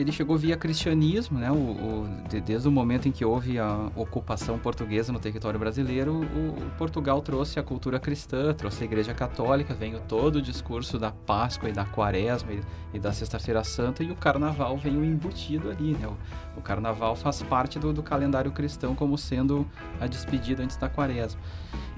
Ele 0.00 0.12
chegou 0.12 0.36
via 0.36 0.56
cristianismo, 0.56 1.38
né? 1.38 1.50
O, 1.50 1.54
o, 1.54 2.08
desde 2.44 2.66
o 2.66 2.70
momento 2.70 3.06
em 3.06 3.12
que 3.12 3.24
houve 3.24 3.58
a 3.58 3.90
ocupação 3.94 4.58
portuguesa 4.58 5.12
no 5.12 5.18
território 5.18 5.58
brasileiro, 5.58 6.14
o, 6.14 6.66
o, 6.66 6.70
Portugal 6.78 7.20
trouxe 7.20 7.58
a 7.58 7.62
cultura 7.62 8.00
cristã, 8.00 8.54
trouxe 8.54 8.82
a 8.82 8.86
Igreja 8.86 9.12
Católica, 9.12 9.74
veio 9.74 10.00
todo 10.00 10.36
o 10.36 10.42
discurso 10.42 10.98
da 10.98 11.10
Páscoa 11.10 11.68
e 11.68 11.72
da 11.72 11.84
Quaresma 11.84 12.52
e, 12.52 12.60
e 12.94 12.98
da 12.98 13.12
Sexta-feira 13.12 13.62
Santa 13.62 14.02
e 14.02 14.10
o 14.10 14.16
Carnaval 14.16 14.76
veio 14.78 15.04
embutido 15.04 15.70
ali, 15.70 15.92
né? 15.92 16.08
O, 16.56 16.60
Carnaval 16.60 17.16
faz 17.16 17.42
parte 17.42 17.78
do, 17.78 17.92
do 17.92 18.02
calendário 18.02 18.52
cristão 18.52 18.94
como 18.94 19.16
sendo 19.16 19.66
a 19.98 20.06
despedida 20.06 20.62
antes 20.62 20.76
da 20.76 20.88
Quaresma. 20.88 21.40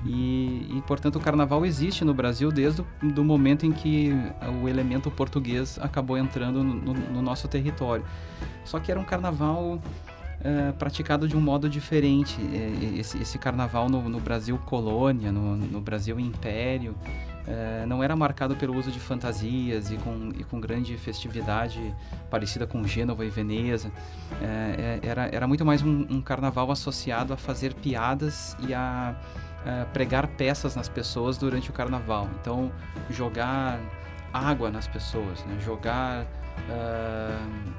E, 0.04 0.66
e, 0.76 0.82
portanto, 0.86 1.16
o 1.16 1.20
carnaval 1.20 1.64
existe 1.64 2.04
no 2.04 2.12
Brasil 2.12 2.50
desde 2.50 2.80
o 2.80 2.86
do 3.02 3.22
momento 3.22 3.64
em 3.64 3.72
que 3.72 4.10
o 4.60 4.68
elemento 4.68 5.10
português 5.10 5.78
acabou 5.80 6.18
entrando 6.18 6.62
no, 6.62 6.74
no, 6.74 6.94
no 6.94 7.22
nosso 7.22 7.46
território. 7.46 7.91
Só 8.64 8.78
que 8.78 8.90
era 8.90 9.00
um 9.00 9.04
carnaval 9.04 9.78
é, 10.42 10.72
praticado 10.72 11.28
de 11.28 11.36
um 11.36 11.40
modo 11.40 11.68
diferente. 11.68 12.38
Esse, 12.98 13.18
esse, 13.18 13.38
carnaval 13.38 13.88
no, 13.88 14.08
no 14.08 14.20
Brasil 14.20 14.58
colônia, 14.58 15.30
no, 15.30 15.56
no 15.56 15.80
Brasil 15.80 16.18
império, 16.18 16.94
é, 17.46 17.84
não 17.86 18.02
era 18.02 18.14
marcado 18.14 18.54
pelo 18.56 18.76
uso 18.76 18.90
de 18.90 19.00
fantasias 19.00 19.90
e 19.90 19.96
com, 19.96 20.30
e 20.38 20.44
com 20.44 20.60
grande 20.60 20.96
festividade 20.96 21.94
parecida 22.30 22.66
com 22.66 22.84
Gênova 22.86 23.24
e 23.24 23.30
Veneza. 23.30 23.90
É, 24.40 25.00
era, 25.02 25.26
era 25.26 25.46
muito 25.46 25.64
mais 25.64 25.82
um, 25.82 26.06
um 26.10 26.20
carnaval 26.20 26.70
associado 26.70 27.32
a 27.32 27.36
fazer 27.36 27.74
piadas 27.74 28.56
e 28.66 28.74
a 28.74 29.14
uh, 29.62 29.86
pregar 29.92 30.26
peças 30.26 30.76
nas 30.76 30.88
pessoas 30.88 31.36
durante 31.36 31.70
o 31.70 31.72
carnaval. 31.72 32.28
Então, 32.40 32.70
jogar 33.10 33.78
água 34.32 34.70
nas 34.70 34.86
pessoas, 34.86 35.44
né? 35.44 35.58
jogar 35.60 36.24
uh, 36.24 37.72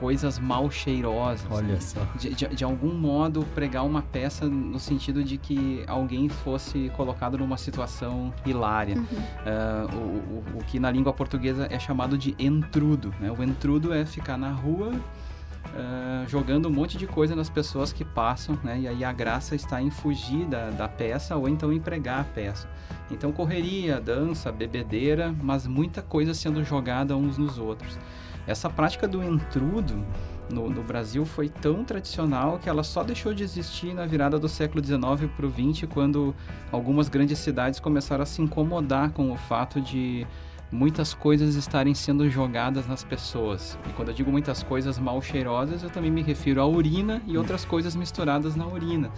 coisas 0.00 0.38
mal 0.38 0.70
cheirosas. 0.70 1.46
Olha 1.50 1.74
né? 1.74 1.80
só. 1.80 2.00
De, 2.16 2.34
de, 2.34 2.48
de, 2.48 2.64
algum 2.64 2.94
modo, 2.94 3.46
pregar 3.54 3.84
uma 3.84 4.00
peça 4.00 4.46
no 4.46 4.78
sentido 4.78 5.22
de 5.22 5.36
que 5.36 5.84
alguém 5.86 6.28
fosse 6.28 6.90
colocado 6.96 7.36
numa 7.36 7.58
situação 7.58 8.32
hilária. 8.44 8.96
Uhum. 8.96 9.04
Uh, 9.04 9.96
o, 9.96 10.56
o, 10.56 10.58
o, 10.58 10.64
que 10.64 10.80
na 10.80 10.90
língua 10.90 11.12
portuguesa 11.12 11.68
é 11.70 11.78
chamado 11.78 12.16
de 12.16 12.34
entrudo. 12.38 13.14
Né? 13.20 13.30
O 13.30 13.42
entrudo 13.42 13.92
é 13.92 14.06
ficar 14.06 14.38
na 14.38 14.50
rua 14.50 14.90
uh, 14.90 16.28
jogando 16.28 16.66
um 16.66 16.72
monte 16.72 16.96
de 16.96 17.06
coisa 17.06 17.36
nas 17.36 17.50
pessoas 17.50 17.92
que 17.92 18.04
passam, 18.04 18.58
né? 18.64 18.80
E 18.80 18.88
aí 18.88 19.04
a 19.04 19.12
graça 19.12 19.54
está 19.54 19.82
em 19.82 19.90
fugir 19.90 20.46
da, 20.46 20.70
da 20.70 20.88
peça 20.88 21.36
ou 21.36 21.48
então 21.48 21.72
em 21.72 21.80
pregar 21.80 22.20
a 22.20 22.24
peça. 22.24 22.68
Então 23.10 23.32
correria, 23.32 24.00
dança, 24.00 24.50
bebedeira, 24.50 25.34
mas 25.42 25.66
muita 25.66 26.00
coisa 26.00 26.32
sendo 26.32 26.64
jogada 26.64 27.16
uns 27.16 27.36
nos 27.36 27.58
outros. 27.58 27.98
Essa 28.46 28.68
prática 28.68 29.06
do 29.06 29.22
entrudo 29.22 30.04
no, 30.50 30.68
no, 30.68 30.82
Brasil 30.82 31.24
foi 31.24 31.48
tão 31.48 31.84
tradicional 31.84 32.58
que 32.58 32.68
ela 32.68 32.82
só 32.82 33.04
deixou 33.04 33.32
de 33.32 33.42
existir 33.42 33.94
na 33.94 34.04
virada 34.04 34.38
do 34.38 34.48
século 34.48 34.84
XIX 34.84 35.30
para 35.36 35.46
o 35.46 35.50
XX, 35.50 35.88
quando 35.88 36.34
algumas 36.72 37.08
grandes 37.08 37.38
cidades 37.38 37.78
começaram 37.78 38.22
a 38.22 38.26
se 38.26 38.42
incomodar 38.42 39.12
com 39.12 39.30
o 39.30 39.36
fato 39.36 39.80
de 39.80 40.26
muitas 40.70 41.12
coisas 41.12 41.54
estarem 41.56 41.94
sendo 41.94 42.28
jogadas 42.30 42.86
nas 42.86 43.02
pessoas. 43.02 43.78
E 43.88 43.92
quando 43.92 44.08
eu 44.08 44.14
digo 44.14 44.30
muitas 44.30 44.62
coisas 44.62 44.98
mal 44.98 45.20
cheirosas, 45.20 45.82
eu 45.82 45.90
também 45.90 46.10
me 46.10 46.22
refiro 46.22 46.60
à 46.60 46.66
urina 46.66 47.20
e 47.26 47.36
outras 47.36 47.64
coisas 47.64 47.96
misturadas 47.96 48.54
na 48.54 48.66
urina. 48.66 49.10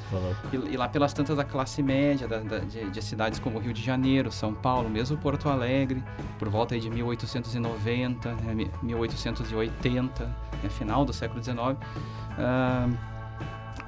E, 0.52 0.73
e, 0.73 0.76
lá 0.76 0.88
pelas 0.88 1.12
tantas 1.12 1.37
da 1.37 1.44
classe 1.44 1.82
média, 1.82 2.26
da, 2.26 2.38
da, 2.38 2.59
de, 2.59 2.90
de, 2.90 3.02
cidades 3.02 3.38
como 3.38 3.59
Rio 3.59 3.73
de 3.73 3.82
Janeiro, 3.82 4.32
São 4.32 4.54
Paulo, 4.54 4.88
mesmo 4.88 5.16
Porto 5.18 5.49
Alegre, 5.49 6.02
por 6.38 6.49
volta 6.49 6.78
de 6.78 6.88
1890, 6.88 8.32
né, 8.35 8.71
1880, 8.82 10.25
né, 10.25 10.68
final 10.71 11.04
do 11.04 11.12
século 11.12 11.42
XIX. 11.42 11.59
Uh, 11.59 13.12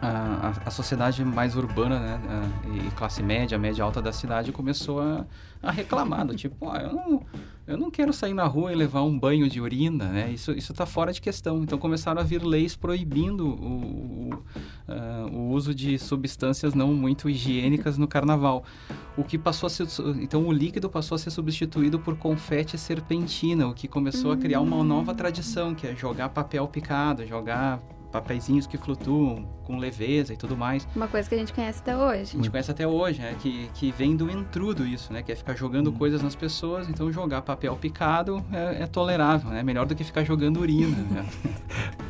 a, 0.04 0.52
a, 0.66 0.70
sociedade 0.70 1.25
mais 1.25 1.56
urbana 1.56 1.99
né, 1.99 2.20
e 2.75 2.90
classe 2.90 3.23
média, 3.23 3.58
média 3.58 3.82
alta 3.82 4.02
da 4.02 4.12
cidade 4.12 4.52
começou 4.52 5.00
a, 5.00 5.25
a 5.62 5.70
reclamar, 5.70 6.26
do 6.26 6.34
tipo, 6.34 6.66
eu, 6.76 6.92
não, 6.92 7.23
eu 7.66 7.78
não 7.78 7.90
quero 7.90 8.12
sair 8.12 8.34
na 8.34 8.44
rua 8.44 8.70
e 8.70 8.75
levar 8.75 9.02
um 9.02 9.18
banho 9.18 9.49
de 9.49 9.61
urina, 9.61 10.06
né? 10.06 10.30
Isso 10.30 10.52
está 10.52 10.84
fora 10.84 11.12
de 11.12 11.20
questão. 11.20 11.62
Então 11.62 11.78
começaram 11.78 12.20
a 12.20 12.25
vir 12.25 12.42
leis 12.42 12.76
proibindo 12.76 13.46
o, 13.46 13.50
o, 13.50 14.34
uh, 14.34 15.32
o 15.32 15.50
uso 15.52 15.75
de 15.75 15.99
substâncias 15.99 16.75
não 16.75 16.92
muito 16.92 17.30
higiênicas 17.30 17.96
no 17.96 18.06
carnaval. 18.06 18.64
O 19.16 19.25
que 19.25 19.38
passou 19.38 19.68
a 19.68 19.70
ser, 19.70 19.87
então 20.20 20.46
o 20.46 20.52
líquido 20.52 20.90
passou 20.90 21.16
a 21.16 21.18
ser 21.18 21.30
substituído 21.30 21.99
por 21.99 22.16
confete 22.16 22.76
serpentina, 22.76 23.66
o 23.66 23.73
que 23.73 23.88
começou 23.88 24.32
a 24.32 24.37
criar 24.37 24.61
uma 24.61 24.84
nova 24.84 25.12
hum. 25.12 25.16
tradição, 25.16 25.75
que 25.75 25.87
é 25.87 25.96
jogar 25.96 26.28
papel 26.28 26.68
picado, 26.68 27.26
jogar 27.26 27.80
papeizinhos 28.14 28.64
que 28.64 28.78
flutuam 28.78 29.44
com 29.64 29.76
leveza 29.76 30.33
e 30.33 30.37
tudo 30.37 30.56
mais. 30.56 30.87
Uma 30.94 31.09
coisa 31.09 31.28
que 31.28 31.35
a 31.35 31.38
gente 31.38 31.52
conhece 31.52 31.80
até 31.80 31.97
hoje. 31.97 32.30
A 32.35 32.37
gente 32.37 32.49
conhece 32.49 32.71
até 32.71 32.87
hoje, 32.87 33.21
né? 33.21 33.35
Que, 33.40 33.68
que 33.75 33.90
vem 33.90 34.14
do 34.14 34.30
entrudo 34.30 34.87
isso, 34.87 35.12
né? 35.12 35.21
Que 35.21 35.33
é 35.33 35.35
ficar 35.35 35.56
jogando 35.56 35.90
hum. 35.90 35.94
coisas 35.94 36.23
nas 36.23 36.37
pessoas. 36.37 36.88
Então, 36.88 37.11
jogar 37.11 37.42
papel 37.42 37.75
picado 37.75 38.44
é, 38.52 38.85
é 38.85 38.87
tolerável, 38.87 39.50
né? 39.50 39.64
Melhor 39.64 39.85
do 39.85 39.97
que 39.97 40.04
ficar 40.04 40.23
jogando 40.23 40.61
urina, 40.61 40.97
né? 40.97 41.26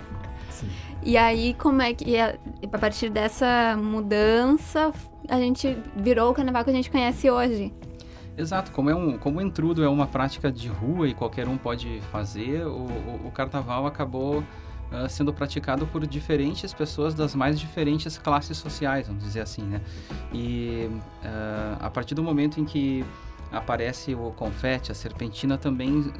E 1.06 1.18
aí, 1.18 1.52
como 1.52 1.82
é 1.82 1.92
que, 1.92 2.16
a 2.18 2.78
partir 2.80 3.10
dessa 3.10 3.76
mudança, 3.76 4.90
a 5.28 5.38
gente 5.38 5.76
virou 5.94 6.30
o 6.30 6.34
carnaval 6.34 6.64
que 6.64 6.70
a 6.70 6.72
gente 6.72 6.90
conhece 6.90 7.30
hoje? 7.30 7.74
Exato, 8.38 8.72
como, 8.72 8.88
é 8.88 8.94
um, 8.94 9.18
como 9.18 9.38
o 9.38 9.42
entrudo 9.42 9.84
é 9.84 9.88
uma 9.88 10.06
prática 10.06 10.50
de 10.50 10.66
rua 10.66 11.06
e 11.06 11.12
qualquer 11.12 11.46
um 11.46 11.58
pode 11.58 12.00
fazer, 12.10 12.66
o, 12.66 12.86
o, 12.86 13.26
o 13.26 13.30
carnaval 13.30 13.86
acabou 13.86 14.42
uh, 14.94 15.08
sendo 15.08 15.32
praticado 15.32 15.86
por 15.86 16.06
diferentes 16.06 16.72
pessoas 16.72 17.14
das 17.14 17.34
mais 17.34 17.58
diferentes 17.58 18.16
classes 18.18 18.56
sociais, 18.56 19.08
vamos 19.08 19.22
dizer 19.22 19.40
assim, 19.40 19.62
né? 19.62 19.80
E 20.32 20.88
uh, 21.22 21.76
a 21.80 21.90
partir 21.90 22.14
do 22.14 22.22
momento 22.22 22.60
em 22.60 22.64
que 22.64 23.04
aparece 23.54 24.14
o 24.14 24.30
confete, 24.32 24.92
a 24.92 24.94
serpentina 24.94 25.56
também 25.56 26.12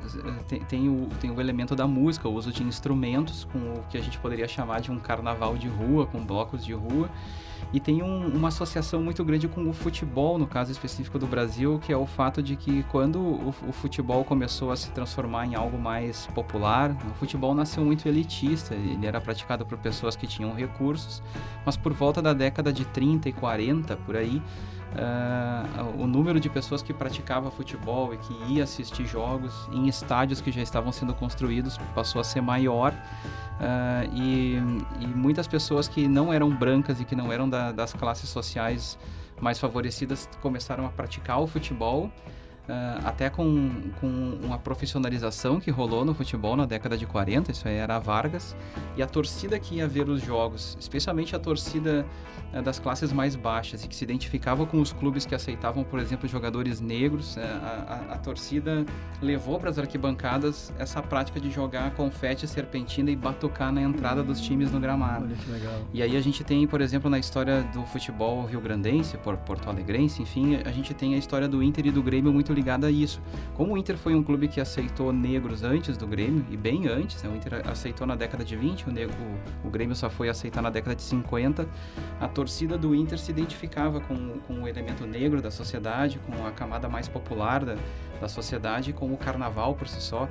tem, 0.49 0.61
tem, 0.61 0.89
o, 0.89 1.09
tem 1.21 1.31
o 1.31 1.41
elemento 1.41 1.75
da 1.75 1.87
música, 1.87 2.29
o 2.29 2.33
uso 2.33 2.53
de 2.53 2.63
instrumentos, 2.63 3.45
com 3.45 3.59
o 3.59 3.85
que 3.89 3.99
a 3.99 4.01
gente 4.01 4.19
poderia 4.19 4.49
chamar 4.49 4.81
de 4.81 4.91
um 4.91 4.99
carnaval 4.99 5.57
de 5.57 5.69
rua, 5.69 6.07
com 6.07 6.25
blocos 6.25 6.65
de 6.65 6.73
rua. 6.73 7.11
E 7.73 7.81
tem 7.81 8.03
um, 8.03 8.29
uma 8.29 8.49
associação 8.49 9.03
muito 9.03 9.25
grande 9.25 9.49
com 9.49 9.69
o 9.69 9.73
futebol, 9.73 10.39
no 10.39 10.47
caso 10.47 10.71
específico 10.71 11.19
do 11.19 11.27
Brasil, 11.27 11.81
que 11.85 11.93
é 11.93 11.97
o 11.97 12.07
fato 12.07 12.43
de 12.43 12.57
que 12.57 12.85
quando 12.85 13.19
o, 13.19 13.55
o 13.69 13.73
futebol 13.73 14.25
começou 14.25 14.71
a 14.71 14.77
se 14.77 14.91
transformar 14.91 15.47
em 15.47 15.55
algo 15.55 15.79
mais 15.79 16.27
popular, 16.29 16.97
o 17.11 17.15
futebol 17.15 17.55
nasceu 17.55 17.85
muito 17.85 18.07
elitista, 18.07 18.75
ele 18.75 19.07
era 19.07 19.21
praticado 19.21 19.65
por 19.67 19.79
pessoas 19.79 20.15
que 20.15 20.27
tinham 20.27 20.55
recursos, 20.55 21.23
mas 21.65 21.77
por 21.77 21.93
volta 21.93 22.21
da 22.23 22.33
década 22.33 22.73
de 22.73 22.85
30 22.85 23.29
e 23.29 23.33
40, 23.33 23.97
por 23.99 24.17
aí, 24.17 24.41
Uh, 24.95 26.03
o 26.03 26.07
número 26.07 26.39
de 26.39 26.49
pessoas 26.49 26.81
que 26.81 26.95
praticava 26.95 27.51
futebol 27.51 28.15
e 28.15 28.17
que 28.17 28.55
ia 28.55 28.63
assistir 28.63 29.05
jogos 29.07 29.69
em 29.73 29.89
estádios 29.89 30.41
que 30.41 30.53
já 30.53 30.63
estavam 30.63 30.93
sendo 30.93 31.13
construídos 31.13 31.79
passou 31.95 32.21
a 32.21 32.25
ser 32.25 32.41
maior. 32.41 32.93
Uh, 32.93 34.15
e, 34.15 34.57
e, 35.01 35.07
muitas 35.07 35.49
pessoas 35.49 35.89
que 35.89 36.07
não 36.07 36.33
eram 36.33 36.51
brancas 36.51 37.01
e 37.01 37.05
que 37.05 37.17
não 37.17 37.33
eram 37.33 37.49
da, 37.49 37.73
das 37.73 37.93
classes 37.93 38.29
sociais 38.29 38.99
mais 39.41 39.59
favorecidas 39.59 40.29
começaram 40.41 40.87
a 40.87 40.89
praticar 40.91 41.41
o 41.41 41.47
futebol 41.47 42.11
Uh, 42.65 42.97
até 43.05 43.29
com, 43.29 43.71
com 44.01 44.39
uma 44.43 44.59
profissionalização 44.59 45.61
que 45.61 45.71
rolou 45.71 46.03
no 46.03 46.15
futebol 46.15 46.57
na 46.57 46.65
década 46.65 46.97
de 46.97 47.05
40, 47.05 47.53
isso 47.53 47.69
aí 47.69 47.75
era 47.75 47.97
a 47.97 47.99
Vargas, 47.99 48.57
e 48.97 49.03
a 49.03 49.07
torcida 49.07 49.59
que 49.59 49.75
ia 49.75 49.87
ver 49.87 50.09
os 50.09 50.23
jogos, 50.23 50.75
especialmente 50.81 51.37
a 51.37 51.39
torcida 51.39 52.07
uh, 52.55 52.63
das 52.63 52.79
classes 52.79 53.13
mais 53.13 53.37
baixas 53.37 53.85
e 53.85 53.89
que 53.89 53.97
se 53.97 54.05
identificava 54.05 54.65
com 54.67 54.81
os 54.81 54.93
clubes 54.93 55.27
que 55.27 55.35
aceitavam, 55.35 55.85
por 55.85 55.99
exemplo, 55.99 56.29
jogadores 56.29 56.81
negros, 56.81 57.37
uh, 57.37 57.41
a, 57.41 58.07
a, 58.11 58.15
a, 58.15 58.19
torcida 58.19 58.85
levou 59.21 59.59
para 59.59 59.71
as 59.71 59.79
arquibancadas 59.79 60.73
essa 60.79 61.03
prática 61.03 61.41
de 61.41 61.51
jogar 61.51 61.91
confete, 61.93 62.47
serpentina 62.47 63.11
e 63.11 63.17
batucar 63.17 63.73
na 63.73 63.83
entrada 63.83 64.23
dos 64.23 64.41
times 64.41 64.71
no 64.71 64.81
gramado. 64.81 65.27
Olha 65.27 65.37
que 65.37 65.51
legal. 65.51 65.81
E 65.93 66.03
aí 66.03 66.17
a 66.17 66.21
gente 66.21 66.45
tem, 66.45 66.67
por 66.67 66.81
exemplo, 66.81 67.11
na 67.11 67.19
história 67.19 67.63
do 67.73 67.85
futebol 67.87 68.45
rio-grandense, 68.47 69.17
porto 69.19 69.69
alegrense, 69.69 70.23
enfim, 70.23 70.57
a 70.65 70.71
gente 70.71 70.95
tem 70.95 71.15
a 71.15 71.19
história 71.19 71.49
do 71.49 71.63
Inter 71.63 71.87
e 71.87 71.91
do 71.91 72.03
Grêmio 72.03 72.33
muito 72.33 72.53
ligada 72.53 72.87
a 72.87 72.91
isso. 72.91 73.21
Como 73.55 73.75
o 73.75 73.79
Inter 73.79 73.97
foi 73.97 74.15
um 74.15 74.23
clube 74.23 74.49
que 74.49 74.61
aceitou 74.61 75.13
negros 75.13 75.63
antes 75.63 75.97
do 75.97 76.07
Grêmio, 76.07 76.45
e 76.51 76.57
bem 76.57 76.87
antes, 76.87 77.23
né? 77.23 77.31
o 77.31 77.37
Inter 77.37 77.63
aceitou 77.69 78.07
na 78.07 78.15
década 78.15 78.45
de 78.45 78.57
20, 78.57 78.89
o, 78.89 78.93
negro, 78.93 79.15
o, 79.65 79.69
o, 79.69 79.71
Grêmio 79.71 79.95
só 79.97 80.09
foi 80.09 80.29
aceitar 80.29 80.63
na 80.63 80.71
década 80.71 80.95
de 80.95 81.03
50, 81.03 81.67
a 82.21 82.29
torcida 82.29 82.44
do 82.79 82.95
Inter 82.95 83.19
se 83.19 83.31
identificava 83.31 84.01
com, 84.01 84.39
com 84.47 84.63
o 84.63 84.69
elemento 84.69 85.07
negro 85.07 85.41
da 85.41 85.51
sociedade, 85.51 86.19
com 86.19 86.47
a 86.47 86.51
camada 86.51 86.89
mais 86.89 87.09
popular 87.09 87.65
da, 87.65 87.77
da 88.21 88.29
sociedade, 88.29 88.93
com 88.93 89.13
o 89.13 89.17
carnaval 89.17 89.75
por 89.75 89.89
si 89.89 90.01
só. 90.01 90.29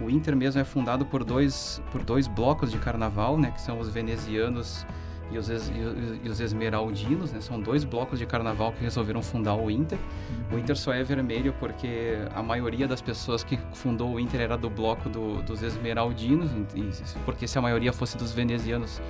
O 0.00 0.10
Inter 0.10 0.36
mesmo 0.36 0.60
é 0.60 0.64
fundado 0.64 1.04
por 1.04 1.24
dois, 1.24 1.82
por 1.90 2.02
dois 2.02 2.26
blocos 2.26 2.70
de 2.70 2.78
carnaval, 2.78 3.38
né, 3.38 3.50
que 3.50 3.60
são 3.60 3.78
os 3.78 3.88
venezianos 3.88 4.86
e 5.32 5.38
os, 5.38 5.48
e 5.48 6.28
os 6.28 6.40
esmeraldinos, 6.40 7.32
né? 7.32 7.40
São 7.40 7.60
dois 7.60 7.84
blocos 7.84 8.18
de 8.18 8.26
carnaval 8.26 8.72
que 8.72 8.82
resolveram 8.82 9.22
fundar 9.22 9.54
o 9.54 9.70
Inter. 9.70 9.98
O 10.52 10.58
Inter 10.58 10.76
só 10.76 10.92
é 10.92 11.02
vermelho 11.02 11.54
porque 11.58 12.18
a 12.34 12.42
maioria 12.42 12.86
das 12.86 13.00
pessoas 13.00 13.42
que 13.42 13.58
fundou 13.72 14.12
o 14.12 14.20
Inter 14.20 14.42
era 14.42 14.56
do 14.58 14.68
bloco 14.68 15.08
do, 15.08 15.42
dos 15.42 15.62
esmeraldinos, 15.62 16.50
porque 17.24 17.46
se 17.48 17.58
a 17.58 17.62
maioria 17.62 17.92
fosse 17.92 18.16
dos 18.16 18.32
venezianos, 18.32 19.00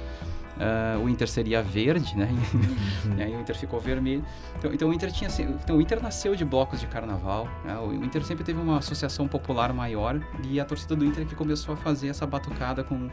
Uh, 0.62 1.04
o 1.04 1.09
Inter 1.09 1.28
seria 1.28 1.61
verde, 1.61 2.16
né? 2.16 2.28
Uhum. 2.54 3.16
e 3.19 3.23
aí 3.23 3.35
o 3.35 3.40
Inter 3.40 3.57
ficou 3.57 3.81
vermelho. 3.81 4.25
Então, 4.59 4.73
então, 4.73 4.90
o 4.90 4.95
Inter 4.95 5.11
tinha, 5.11 5.28
então 5.62 5.76
o 5.76 5.81
Inter 5.81 6.00
nasceu 6.00 6.37
de 6.37 6.45
blocos 6.45 6.78
de 6.78 6.87
carnaval. 6.87 7.49
Né? 7.64 7.76
O 7.78 7.92
Inter 7.92 8.23
sempre 8.25 8.45
teve 8.45 8.61
uma 8.61 8.78
associação 8.78 9.26
popular 9.26 9.73
maior 9.73 10.21
e 10.45 10.61
a 10.61 10.64
torcida 10.64 10.95
do 10.95 11.04
Inter 11.04 11.26
que 11.26 11.35
começou 11.35 11.75
a 11.75 11.76
fazer 11.76 12.09
essa 12.09 12.26
batucada 12.26 12.85
com 12.85 13.11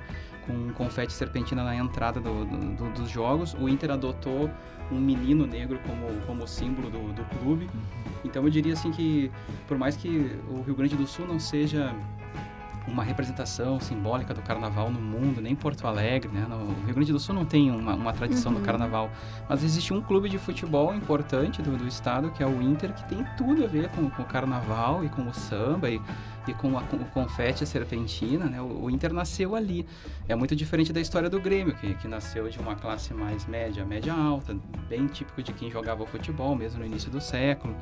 com 0.50 0.74
confete 0.74 1.14
serpentina 1.14 1.64
na 1.64 1.76
entrada 1.76 2.20
do, 2.20 2.44
do, 2.44 2.90
dos 2.94 3.10
jogos. 3.10 3.54
O 3.54 3.70
Inter 3.70 3.92
adotou 3.92 4.50
um 4.92 5.00
menino 5.00 5.46
negro 5.46 5.80
como, 5.86 6.08
como 6.26 6.48
símbolo 6.48 6.90
do, 6.90 7.14
do 7.14 7.24
clube. 7.38 7.66
Uhum. 7.66 7.82
Então 8.26 8.44
eu 8.44 8.50
diria 8.50 8.74
assim 8.74 8.92
que, 8.92 9.32
por 9.68 9.78
mais 9.78 9.96
que 9.96 10.32
o 10.50 10.62
Rio 10.62 10.76
Grande 10.76 10.96
do 10.96 11.06
Sul 11.06 11.28
não 11.28 11.40
seja 11.40 11.96
uma 12.92 13.04
representação 13.04 13.80
simbólica 13.80 14.34
do 14.34 14.42
carnaval 14.42 14.90
no 14.90 15.00
mundo, 15.00 15.42
nem 15.42 15.56
Porto 15.56 15.86
Alegre, 15.88 16.30
né? 16.32 16.46
No 16.50 16.74
Rio 16.86 16.96
Grande 16.96 17.12
do 17.12 17.20
Sul 17.20 17.36
não 17.36 17.46
tem 17.46 17.72
uma, 17.72 17.94
uma 17.96 18.14
tradição 18.14 18.52
uhum. 18.52 18.60
do 18.60 18.66
carnaval, 18.66 19.10
mas 19.48 19.64
existe 19.64 19.94
um 19.94 20.02
clube 20.02 20.30
de 20.30 20.38
futebol 20.38 20.94
importante 20.94 21.62
do, 21.62 21.78
do 21.78 21.88
estado, 21.88 22.32
que 22.32 22.44
é 22.44 22.46
o 22.46 22.62
Inter, 22.62 22.94
que 22.94 23.08
tem 23.08 23.26
tudo 23.38 23.64
a 23.64 23.68
ver 23.68 23.90
com, 23.90 24.10
com 24.10 24.24
o 24.24 24.26
carnaval 24.26 25.04
e 25.04 25.10
com 25.10 25.28
o 25.28 25.34
samba 25.34 25.90
e, 25.90 26.02
com, 26.54 26.78
a, 26.78 26.84
com 26.84 26.98
o 26.98 27.06
confete 27.06 27.66
serpentina, 27.66 28.46
né? 28.46 28.62
O, 28.62 28.84
o, 28.84 28.90
Inter 28.90 29.14
nasceu 29.14 29.56
ali. 29.56 29.86
É 30.28 30.36
muito 30.36 30.56
diferente 30.56 30.92
da 30.92 31.00
história 31.00 31.30
do 31.30 31.40
Grêmio, 31.40 31.76
que, 31.76 31.94
que 31.96 32.08
nasceu 32.08 32.50
de 32.50 32.60
uma 32.60 32.76
classe 32.76 33.14
mais 33.14 33.46
média, 33.46 33.86
média 33.86 34.14
alta, 34.14 34.56
bem 34.88 35.08
típico 35.08 35.42
de 35.42 35.54
quem 35.54 35.70
jogava 35.70 36.06
futebol 36.06 36.56
mesmo 36.56 36.80
no 36.80 36.86
início 36.86 37.10
do 37.12 37.22
século 37.22 37.76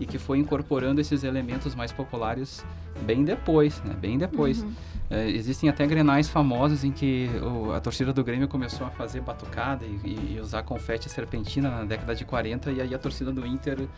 e 0.00 0.06
que 0.06 0.18
foi 0.18 0.38
incorporando 0.38 1.00
esses 1.00 1.22
elementos 1.24 1.74
mais 1.74 1.92
populares 1.92 2.64
bem 3.02 3.22
depois, 3.22 3.82
né? 3.82 3.94
Bem 3.94 4.16
depois. 4.16 4.62
Uhum. 4.62 4.72
É, 5.10 5.28
existem 5.28 5.68
até 5.68 5.84
grenais 5.86 6.28
famosos 6.28 6.84
em 6.84 6.92
que 6.92 7.28
o, 7.42 7.72
a 7.72 7.80
torcida 7.80 8.12
do 8.12 8.22
Grêmio 8.22 8.46
começou 8.46 8.86
a 8.86 8.90
fazer 8.90 9.20
batucada 9.20 9.84
e, 9.84 10.34
e, 10.36 10.40
usar 10.40 10.62
confete 10.62 11.08
serpentina 11.08 11.68
na 11.68 11.84
década 11.84 12.14
de 12.14 12.24
40 12.24 12.70
e 12.70 12.80
aí 12.80 12.94
a 12.94 12.98
torcida 12.98 13.32
do 13.32 13.44
Inter 13.44 13.88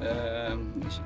é, 0.00 0.56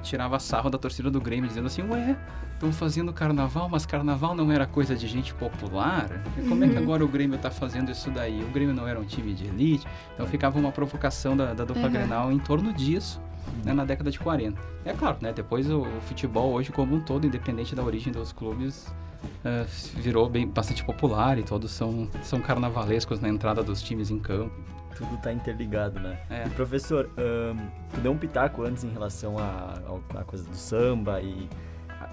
tirava 0.03 0.39
sarro 0.39 0.71
da 0.71 0.79
torcida 0.79 1.11
do 1.11 1.21
Grêmio 1.21 1.49
dizendo 1.49 1.67
assim, 1.67 1.83
ué, 1.83 2.17
estão 2.53 2.73
fazendo 2.73 3.13
carnaval, 3.13 3.69
mas 3.69 3.85
carnaval 3.85 4.35
não 4.35 4.51
era 4.51 4.67
coisa 4.67 4.95
de 4.95 5.07
gente 5.07 5.35
popular? 5.35 6.09
Como 6.49 6.65
é 6.65 6.69
que 6.69 6.77
uhum. 6.77 6.83
agora 6.83 7.05
o 7.05 7.09
Grêmio 7.09 7.37
está 7.37 7.51
fazendo 7.51 7.91
isso 7.91 8.11
daí? 8.11 8.43
O 8.43 8.51
Grêmio 8.51 8.75
não 8.75 8.87
era 8.87 8.99
um 8.99 9.05
time 9.05 9.35
de 9.35 9.47
elite? 9.47 9.87
Então 10.15 10.27
ficava 10.27 10.59
uma 10.59 10.73
provocação 10.73 11.37
da, 11.37 11.53
da 11.53 11.65
dupla 11.65 11.85
uhum. 11.85 11.93
Grenal 11.93 12.33
em 12.33 12.39
torno 12.39 12.73
disso 12.73 13.21
né, 13.65 13.73
na 13.73 13.85
década 13.85 14.11
de 14.11 14.19
40. 14.19 14.61
É 14.85 14.93
claro, 14.93 15.19
né, 15.21 15.33
depois 15.33 15.69
o, 15.71 15.83
o, 15.83 16.01
futebol 16.03 16.53
hoje 16.53 16.73
como 16.73 16.97
um 16.97 17.01
todo, 17.01 17.27
independente 17.27 17.75
da 17.75 17.83
origem 17.83 18.13
dos 18.13 18.33
clubes, 18.33 18.87
uh, 19.45 19.67
virou 19.97 20.29
bem, 20.29 20.47
bastante 20.47 20.85
popular 20.85 21.39
e 21.39 21.43
todos 21.43 21.71
são, 21.71 22.09
são 22.23 22.41
carnavalescos 22.41 23.21
na 23.21 23.29
entrada 23.29 23.63
dos 23.63 23.83
times 23.83 24.11
em 24.11 24.19
campo. 24.19 24.55
Tudo 24.97 25.15
está 25.17 25.33
interligado, 25.33 25.99
né? 25.99 26.19
É. 26.31 26.49
professor, 26.51 27.11
um, 27.19 27.57
tu 27.93 28.01
deu 28.01 28.13
um 28.13 28.19
pitaco 28.19 28.63
antes 28.63 28.85
em 28.85 28.91
relação 28.91 29.39
à 29.39 29.43
a, 29.43 30.19
a, 30.19 30.21
a, 30.21 30.25
coisa 30.25 30.49
do 30.49 30.57
samba 30.57 31.21
e... 31.21 31.49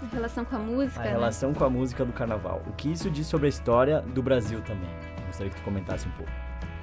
Em 0.01 0.15
relação 0.15 0.43
com 0.43 0.55
a 0.55 0.59
música, 0.59 0.99
A 0.99 1.03
né? 1.03 1.11
relação 1.11 1.53
com 1.53 1.63
a 1.63 1.69
música 1.69 2.03
do 2.03 2.13
carnaval. 2.13 2.63
O 2.67 2.73
que 2.73 2.91
isso 2.91 3.09
diz 3.09 3.27
sobre 3.27 3.45
a 3.45 3.49
história 3.49 4.01
do 4.01 4.23
Brasil 4.23 4.61
também? 4.61 4.89
Gostaria 5.27 5.51
que 5.51 5.57
tu 5.57 5.63
comentasse 5.63 6.07
um 6.07 6.11
pouco. 6.11 6.31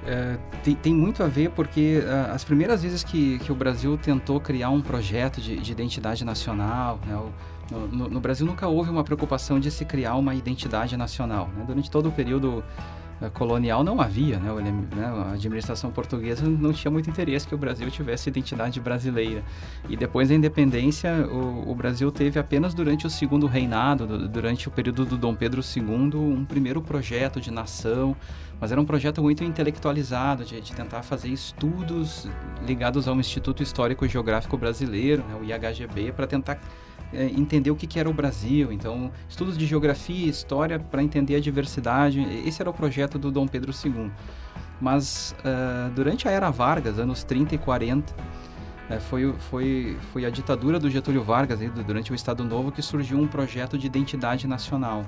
É, 0.05 0.37
tem, 0.63 0.75
tem, 0.75 0.93
muito 0.93 1.21
a 1.21 1.27
ver 1.27 1.49
porque 1.51 2.01
uh, 2.05 2.31
as 2.33 2.43
primeiras 2.43 2.81
vezes 2.81 3.03
que, 3.03 3.37
que 3.39 3.51
o 3.51 3.55
Brasil 3.55 3.97
tentou 3.97 4.39
criar 4.39 4.69
um 4.69 4.81
projeto 4.81 5.41
de, 5.41 5.57
de 5.57 5.71
identidade 5.71 6.23
nacional, 6.23 6.99
né, 7.05 7.15
o, 7.15 7.31
no, 7.71 8.09
no, 8.09 8.19
Brasil 8.19 8.45
nunca 8.45 8.67
houve 8.67 8.89
uma 8.89 9.03
preocupação 9.03 9.59
de 9.59 9.69
se 9.69 9.85
criar 9.85 10.15
uma 10.15 10.33
identidade 10.33 10.95
nacional. 10.97 11.49
Né? 11.55 11.63
Durante 11.67 11.91
todo 11.91 12.09
o 12.09 12.11
período 12.11 12.63
colonial 13.33 13.83
não 13.83 13.99
havia, 13.99 14.39
né, 14.39 14.49
né, 14.95 15.05
a 15.05 15.33
administração 15.33 15.91
portuguesa 15.91 16.47
não 16.47 16.71
tinha 16.71 16.89
muito 16.89 17.09
interesse 17.09 17.47
que 17.47 17.53
o 17.53 17.57
Brasil 17.57 17.89
tivesse 17.91 18.29
identidade 18.29 18.79
brasileira. 18.79 19.43
E 19.89 19.97
depois 19.97 20.29
da 20.29 20.35
independência, 20.35 21.27
o, 21.27 21.69
o 21.69 21.75
Brasil 21.75 22.11
teve 22.11 22.39
apenas 22.39 22.73
durante 22.73 23.05
o 23.05 23.09
segundo 23.09 23.47
reinado, 23.47 24.27
durante 24.27 24.67
o 24.67 24.71
período 24.71 25.05
do 25.05 25.17
Dom 25.17 25.35
Pedro 25.35 25.61
II, 25.61 26.15
um 26.15 26.45
primeiro 26.45 26.81
projeto 26.81 27.41
de 27.41 27.51
nação 27.51 28.15
mas 28.59 28.71
era 28.71 28.81
um 28.81 28.85
projeto 28.85 29.21
muito 29.21 29.43
intelectualizado, 29.43 30.43
de, 30.43 30.59
de 30.59 30.73
tentar 30.73 31.01
fazer 31.01 31.29
estudos 31.29 32.27
ligados 32.65 33.07
ao 33.07 33.15
Instituto 33.15 33.63
Histórico 33.63 34.07
Geográfico 34.07 34.57
Brasileiro, 34.57 35.23
né, 35.23 35.35
o 35.39 35.43
IHGB, 35.43 36.11
para 36.11 36.27
tentar 36.27 36.59
é, 37.13 37.25
entender 37.25 37.71
o 37.71 37.75
que, 37.75 37.87
que, 37.87 37.99
era 37.99 38.09
o 38.09 38.13
Brasil. 38.13 38.71
Então, 38.71 39.11
estudos 39.27 39.57
de 39.57 39.65
geografia 39.65 40.25
e 40.25 40.29
história 40.29 40.79
para 40.79 41.01
entender 41.01 41.35
a 41.35 41.39
diversidade. 41.39 42.21
Esse 42.45 42.61
era 42.61 42.69
o 42.69 42.73
projeto 42.73 43.17
do 43.17 43.31
Dom 43.31 43.47
Pedro 43.47 43.71
II. 43.71 44.11
Mas 44.79 45.35
uh, 45.39 45.89
durante 45.93 46.27
a 46.27 46.31
era 46.31 46.49
Vargas, 46.49 46.99
anos 46.99 47.23
30 47.23 47.55
e 47.55 47.57
40, 47.57 48.13
é, 48.89 48.99
foi, 48.99 49.33
foi, 49.33 49.97
foi 50.11 50.25
a 50.25 50.29
ditadura 50.29 50.79
do 50.79 50.89
Getúlio 50.89 51.21
Vargas, 51.21 51.59
durante 51.85 52.11
o 52.11 52.15
Estado 52.15 52.43
Novo, 52.43 52.71
que 52.71 52.81
surgiu 52.81 53.19
um 53.19 53.27
projeto 53.27 53.77
de 53.77 53.85
identidade 53.85 54.47
nacional. 54.47 55.05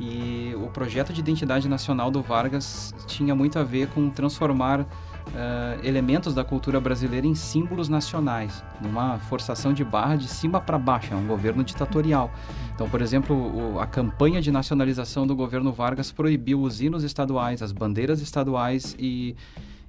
E 0.00 0.54
o 0.56 0.68
projeto 0.68 1.12
de 1.12 1.20
identidade 1.20 1.68
nacional 1.68 2.10
do 2.10 2.22
Vargas 2.22 2.94
tinha 3.06 3.34
muito 3.34 3.58
a 3.58 3.62
ver 3.62 3.88
com 3.88 4.08
transformar 4.10 4.86
uh, 5.30 5.86
elementos 5.86 6.34
da 6.34 6.44
cultura 6.44 6.80
brasileira 6.80 7.26
em 7.26 7.34
símbolos 7.34 7.88
nacionais, 7.88 8.64
numa 8.80 9.18
forçação 9.18 9.72
de 9.72 9.84
barra 9.84 10.16
de 10.16 10.28
cima 10.28 10.60
para 10.60 10.78
baixo, 10.78 11.12
é 11.12 11.16
um 11.16 11.26
governo 11.26 11.64
ditatorial. 11.64 12.30
Então, 12.74 12.88
por 12.88 13.02
exemplo, 13.02 13.34
o, 13.36 13.80
a 13.80 13.86
campanha 13.86 14.40
de 14.40 14.50
nacionalização 14.50 15.26
do 15.26 15.34
governo 15.34 15.72
Vargas 15.72 16.10
proibiu 16.12 16.62
os 16.62 16.80
hinos 16.80 17.04
estaduais, 17.04 17.62
as 17.62 17.72
bandeiras 17.72 18.20
estaduais 18.20 18.96
e 18.98 19.36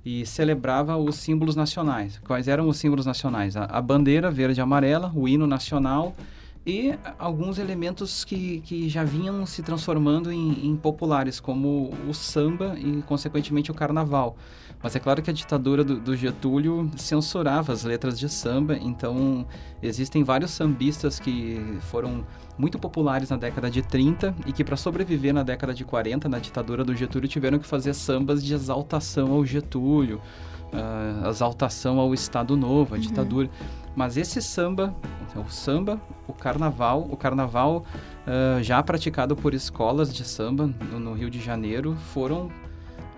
e 0.04 0.26
celebrava 0.26 0.98
os 0.98 1.16
símbolos 1.16 1.56
nacionais. 1.56 2.20
Quais 2.26 2.48
eram 2.48 2.68
os 2.68 2.78
símbolos 2.78 3.06
nacionais? 3.06 3.56
A, 3.56 3.66
a 3.66 3.82
bandeira 3.82 4.32
verde 4.32 4.60
e 4.60 4.64
amarela, 4.64 5.12
o 5.16 5.28
hino 5.28 5.46
nacional, 5.46 6.16
e 6.66 6.94
alguns 7.18 7.58
elementos 7.58 8.24
que, 8.24 8.62
que 8.62 8.88
já 8.88 9.04
vinham 9.04 9.46
se 9.46 9.64
transformando 9.64 10.32
em, 10.32 10.68
em, 10.68 10.76
populares, 10.76 11.40
como 11.40 11.92
o 12.08 12.14
samba 12.14 12.76
e, 12.78 13.02
consequentemente, 13.04 13.72
o 13.72 13.74
carnaval. 13.74 14.38
Mas 14.84 14.96
é 14.96 15.00
claro 15.00 15.22
que 15.22 15.30
a 15.30 15.34
ditadura 15.34 15.84
do, 15.84 16.00
do, 16.00 16.16
Getúlio 16.16 16.90
censurava 16.98 17.72
as 17.72 17.84
letras 17.84 18.18
de 18.18 18.28
samba, 18.28 18.76
então 18.76 19.46
existem 19.82 20.24
vários 20.24 20.52
sambistas 20.52 21.20
que 21.20 21.78
foram 21.82 22.26
muito 22.58 22.80
populares 22.80 23.30
na 23.30 23.38
década 23.38 23.70
de 23.70 23.82
30 23.82 24.36
e 24.46 24.52
que, 24.52 24.64
para 24.64 24.76
sobreviver 24.76 25.34
na 25.34 25.44
década 25.44 25.74
de 25.74 25.86
40, 25.86 26.28
na 26.28 26.40
ditadura 26.40 26.84
do 26.84 26.96
Getúlio, 26.96 27.28
tiveram 27.28 27.60
que 27.60 27.68
fazer 27.68 27.94
sambas 27.94 28.44
de 28.44 28.54
exaltação 28.54 29.32
ao 29.32 29.46
Getúlio, 29.46 30.20
uh, 30.74 31.30
exaltação 31.30 32.00
ao 32.00 32.14
Estado 32.14 32.58
Novo, 32.58 32.96
à 32.96 32.98
uhum. 32.98 33.02
ditadura. 33.02 33.50
Mas 33.96 34.16
esse 34.16 34.42
samba, 34.42 34.96
o 35.36 35.50
samba, 35.50 36.00
o 36.28 36.34
carnaval, 36.34 37.08
o 37.10 37.18
carnaval 37.18 37.84
uh, 38.26 38.64
já 38.64 38.82
praticado 38.82 39.36
por 39.36 39.54
escolas 39.54 40.14
de 40.14 40.24
samba 40.24 40.70
no, 40.92 41.00
no, 41.00 41.14
Rio 41.14 41.30
de 41.30 41.42
Janeiro, 41.42 41.96
foram 42.14 42.50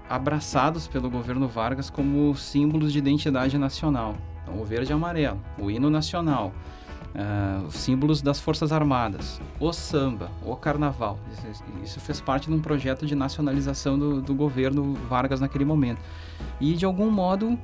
abraçados 0.09 0.87
pelo 0.87 1.09
governo 1.09 1.47
Vargas 1.47 1.89
como 1.89 2.35
símbolos 2.35 2.91
de 2.91 2.99
identidade 2.99 3.57
nacional. 3.57 4.15
Então, 4.43 4.61
o 4.61 4.65
verde 4.65 4.91
e 4.91 4.93
amarelo, 4.93 5.39
o 5.57 5.71
hino 5.71 5.89
nacional, 5.89 6.53
uh, 7.13 7.71
símbolos 7.71 8.21
das 8.21 8.39
Forças 8.39 8.71
Armadas, 8.71 9.39
o 9.59 9.71
samba, 9.71 10.29
o 10.45 10.55
carnaval. 10.55 11.19
Isso, 11.31 11.63
isso 11.83 11.99
fez 11.99 12.19
parte 12.19 12.49
de 12.49 12.53
um 12.53 12.59
projeto 12.59 13.05
de 13.05 13.15
nacionalização 13.15 13.97
do, 13.97 14.21
do, 14.21 14.33
governo 14.35 14.93
Vargas 15.09 15.39
naquele 15.39 15.65
momento. 15.65 16.01
E, 16.59 16.73
de 16.73 16.85
algum 16.85 17.09
modo, 17.09 17.57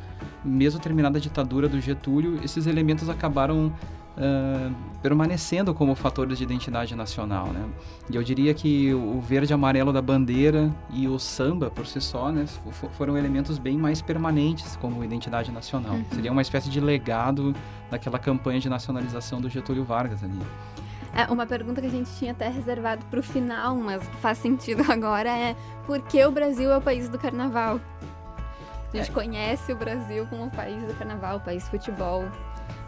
mesmo 0.43 0.79
terminada 0.79 1.17
a 1.17 1.21
ditadura 1.21 1.67
do 1.67 1.79
Getúlio, 1.81 2.39
esses 2.43 2.65
elementos 2.65 3.09
acabaram 3.09 3.73
uh, 4.19 4.75
permanecendo 5.01 5.73
como 5.73 5.95
fatores 5.95 6.37
de 6.37 6.43
identidade 6.43 6.95
nacional. 6.95 7.47
Né? 7.47 7.65
E 8.09 8.15
eu 8.15 8.23
diria 8.23 8.53
que 8.53 8.93
o 8.93 9.19
verde 9.21 9.53
e 9.53 9.55
amarelo 9.55 9.93
da 9.93 10.01
bandeira 10.01 10.71
e 10.91 11.07
o 11.07 11.17
samba, 11.17 11.69
por 11.69 11.87
si 11.87 12.01
só, 12.01 12.31
né, 12.31 12.45
foram 12.91 13.17
elementos 13.17 13.57
bem 13.57 13.77
mais 13.77 14.01
permanentes 14.01 14.75
como 14.75 15.03
identidade 15.03 15.51
nacional. 15.51 15.93
Uhum. 15.93 16.05
Seria 16.11 16.31
uma 16.31 16.41
espécie 16.41 16.69
de 16.69 16.79
legado 16.79 17.55
daquela 17.89 18.19
campanha 18.19 18.59
de 18.59 18.69
nacionalização 18.69 19.39
do 19.39 19.49
Getúlio 19.49 19.83
Vargas 19.83 20.23
ali. 20.23 20.39
É, 21.13 21.23
uma 21.25 21.47
pergunta 21.47 21.81
que 21.81 21.87
a 21.87 21.89
gente 21.89 22.09
tinha 22.17 22.31
até 22.31 22.47
reservado 22.49 23.03
para 23.05 23.19
o 23.19 23.23
final, 23.23 23.75
mas 23.75 24.03
faz 24.21 24.37
sentido 24.37 24.83
agora, 24.91 25.29
é 25.29 25.55
por 25.85 25.99
que 26.01 26.23
o 26.23 26.31
Brasil 26.31 26.71
é 26.71 26.77
o 26.77 26.81
país 26.81 27.09
do 27.09 27.17
carnaval? 27.17 27.79
A 28.93 28.97
gente 28.97 29.11
é. 29.11 29.13
conhece 29.13 29.71
o 29.71 29.75
Brasil 29.75 30.25
como 30.27 30.45
o 30.45 30.51
país 30.51 30.81
do 30.83 30.93
carnaval, 30.95 31.37
o 31.37 31.39
país 31.39 31.63
do 31.63 31.69
futebol. 31.69 32.25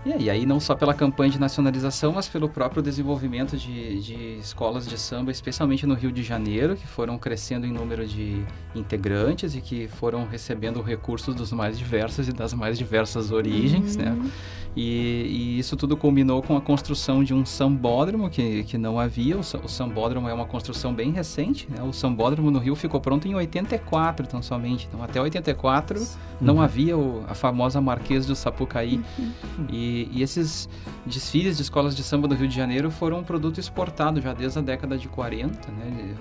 E 0.04 0.30
aí, 0.30 0.48
não 0.48 0.60
só 0.60 0.74
pela 0.74 0.96
campanha 0.96 1.32
de 1.32 1.40
nacionalização, 1.40 2.14
mas 2.14 2.28
pelo 2.28 2.50
próprio 2.50 2.82
desenvolvimento 2.82 3.56
de, 3.56 4.00
de 4.02 4.16
escolas 4.40 4.88
de 4.88 4.98
samba, 4.98 5.30
especialmente 5.30 5.86
no 5.86 5.94
Rio 5.94 6.12
de 6.12 6.24
Janeiro, 6.24 6.76
que 6.76 6.88
foram 6.88 7.20
crescendo 7.20 7.68
em 7.68 7.72
número 7.72 8.08
de 8.08 8.44
integrantes 8.74 9.56
e 9.56 9.62
que 9.62 9.88
foram 9.88 10.26
recebendo 10.26 10.82
recursos 10.82 11.36
dos 11.36 11.52
mais 11.52 11.78
diversos 11.78 12.28
e 12.28 12.32
das 12.32 12.52
mais 12.52 12.80
diversas 12.80 13.32
origens, 13.32 13.96
né? 13.96 14.10
uhum. 14.10 14.24
né? 14.24 14.32
E, 14.76 15.26
e, 15.28 15.60
isso 15.60 15.76
tudo 15.76 15.98
culminou 15.98 16.42
com 16.42 16.56
a 16.56 16.62
construção 16.62 17.24
de 17.24 17.34
um 17.34 17.46
sambódromo 17.46 18.30
que, 18.30 18.64
que 18.64 18.78
não 18.78 19.00
havia. 19.00 19.36
O, 19.36 19.40
o 19.40 19.68
sambódromo 19.68 20.30
é 20.30 20.34
uma 20.34 20.46
construção 20.46 20.94
bem 20.94 21.12
recente. 21.12 21.68
Né? 21.70 21.82
O 21.84 21.92
sambódromo 21.92 22.50
no 22.50 22.60
Rio 22.60 22.76
ficou 22.76 23.02
pronto 23.02 23.28
em 23.28 23.36
84, 23.36 24.26
então 24.26 24.42
somente. 24.42 24.88
Então 24.88 25.04
até 25.04 25.20
84 25.20 26.00
uhum. 26.00 26.08
não 26.40 26.62
havia 26.62 26.98
o, 26.98 27.24
a 27.28 27.34
famosa 27.34 27.82
Marquês 27.82 28.26
do 28.26 28.36
Sapucaí. 28.36 29.02
Uhum. 29.20 29.32
E, 29.70 30.10
e, 30.12 30.24
esses 30.24 30.70
desfiles 31.06 31.58
de 31.58 31.64
escolas 31.64 31.96
de 31.96 32.04
samba 32.04 32.28
do 32.28 32.36
Rio 32.36 32.48
de 32.48 32.56
Janeiro 32.56 32.90
foram 32.90 33.20
um 33.20 33.24
produto 33.24 33.60
exportado 33.60 34.22
já 34.22 34.34
desde 34.34 34.60
a 34.60 34.62
década 34.62 34.98
de 34.98 35.10
40. 35.10 35.72
Né? 35.72 36.16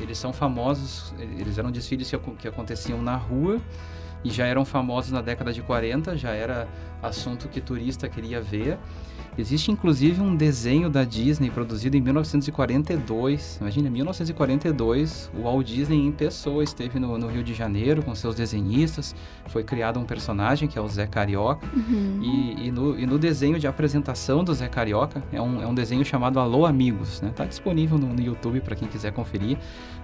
Eles 0.00 0.18
são 0.18 0.32
famosos, 0.32 1.14
eles 1.38 1.56
eram 1.56 1.70
desfiles 1.70 2.10
que, 2.10 2.18
que 2.18 2.48
aconteciam 2.48 3.00
na 3.00 3.14
rua 3.14 3.60
e 4.24 4.30
já 4.30 4.46
eram 4.46 4.64
famosos 4.64 5.10
na 5.10 5.20
década 5.20 5.52
de 5.52 5.62
40, 5.62 6.16
já 6.16 6.30
era 6.30 6.68
assunto 7.02 7.48
que 7.48 7.60
turista 7.60 8.08
queria 8.08 8.40
ver. 8.40 8.78
Existe 9.36 9.70
inclusive 9.70 10.20
um 10.20 10.36
desenho 10.36 10.90
da 10.90 11.04
Disney 11.04 11.50
produzido 11.50 11.96
em 11.96 12.02
1942. 12.02 13.56
Imagina, 13.62 13.88
1942, 13.88 15.30
o 15.34 15.44
Walt 15.44 15.66
Disney 15.66 16.06
em 16.06 16.12
pessoa 16.12 16.62
esteve 16.62 16.98
no, 16.98 17.16
no, 17.16 17.28
Rio 17.28 17.42
de 17.42 17.54
Janeiro 17.54 18.02
com 18.02 18.14
seus 18.14 18.34
desenhistas. 18.34 19.14
Foi 19.46 19.64
criado 19.64 19.98
um 19.98 20.04
personagem 20.04 20.68
que 20.68 20.78
é 20.78 20.82
o 20.82 20.88
Zé 20.88 21.06
Carioca. 21.06 21.66
Uhum. 21.74 22.20
E, 22.22 22.66
e, 22.66 22.70
no, 22.70 22.98
e, 22.98 23.06
no, 23.06 23.18
desenho 23.18 23.58
de 23.58 23.66
apresentação 23.66 24.44
do 24.44 24.52
Zé 24.52 24.68
Carioca, 24.68 25.24
é 25.32 25.40
um, 25.40 25.62
é 25.62 25.66
um 25.66 25.74
desenho 25.74 26.04
chamado 26.04 26.38
Alô 26.38 26.66
Amigos. 26.66 27.14
Está 27.14 27.26
né? 27.26 27.32
Tá 27.34 27.44
disponível 27.46 27.96
no, 27.96 28.08
no 28.08 28.20
YouTube 28.20 28.60
para 28.60 28.76
quem 28.76 28.86
quiser 28.86 29.12
conferir. 29.12 29.56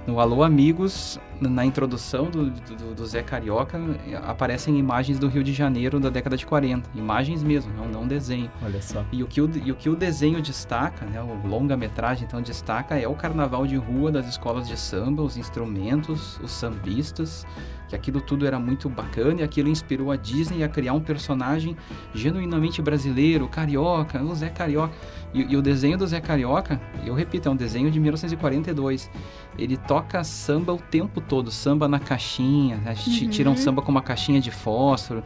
No 0.08 0.20
Alô 0.20 0.42
Amigos, 0.42 1.20
na 1.38 1.66
introdução 1.66 2.30
do, 2.30 2.46
do, 2.48 2.94
do, 2.94 3.06
Zé 3.06 3.22
Carioca, 3.22 3.78
aparecem 4.24 4.78
imagens 4.78 5.18
do 5.18 5.28
Rio 5.28 5.44
de 5.44 5.52
Janeiro 5.52 6.00
da 6.00 6.08
década 6.08 6.34
de 6.34 6.46
40. 6.46 6.88
Imagens 6.94 7.42
mesmo, 7.42 7.70
não, 7.74 7.86
não 7.86 8.08
desenho. 8.08 8.50
Olha 8.64 8.80
só. 8.80 9.04
E 9.12 9.22
o 9.22 9.26
que 9.26 9.42
o, 9.42 9.50
e 9.62 9.70
o, 9.70 9.74
que 9.76 9.90
o 9.90 9.94
desenho 9.94 10.40
destaca, 10.40 11.04
né, 11.04 11.20
o 11.20 11.46
longa-metragem 11.46 12.24
então 12.26 12.40
destaca, 12.40 12.98
é 12.98 13.06
o 13.06 13.14
carnaval 13.14 13.66
de 13.66 13.76
rua 13.76 14.10
das 14.10 14.26
escolas 14.26 14.66
de 14.66 14.78
samba, 14.78 15.22
os 15.22 15.36
instrumentos, 15.36 16.40
os 16.42 16.52
sambistas, 16.52 17.46
que 17.86 17.94
aquilo 17.94 18.20
tudo 18.22 18.46
era 18.46 18.58
muito 18.58 18.88
bacana 18.88 19.40
e 19.40 19.42
aquilo 19.42 19.68
inspirou 19.68 20.10
a 20.10 20.16
Disney 20.16 20.62
a 20.62 20.68
criar 20.68 20.94
um 20.94 21.00
personagem 21.00 21.76
genuinamente 22.14 22.80
brasileiro, 22.80 23.46
carioca, 23.46 24.22
o 24.22 24.34
Zé 24.34 24.48
Carioca. 24.48 24.94
E, 25.34 25.52
e, 25.52 25.56
o 25.56 25.62
desenho 25.62 25.98
do 25.98 26.06
Zé 26.06 26.20
Carioca, 26.20 26.80
eu 27.04 27.14
repito, 27.14 27.48
é 27.48 27.52
um 27.52 27.56
desenho 27.56 27.90
de 27.90 28.00
1942. 28.00 29.10
Ele 29.58 29.76
toca 29.76 30.24
samba 30.24 30.72
o 30.72 30.78
tempo 30.78 31.20
todo, 31.20 31.50
samba 31.50 31.86
na 31.86 31.98
caixinha, 31.98 32.76
né? 32.76 32.94
uhum. 33.06 33.28
tira 33.28 33.50
um 33.50 33.56
samba 33.56 33.82
com 33.82 33.90
uma 33.90 34.02
caixinha 34.02 34.40
de 34.40 34.50
fósforo, 34.50 35.22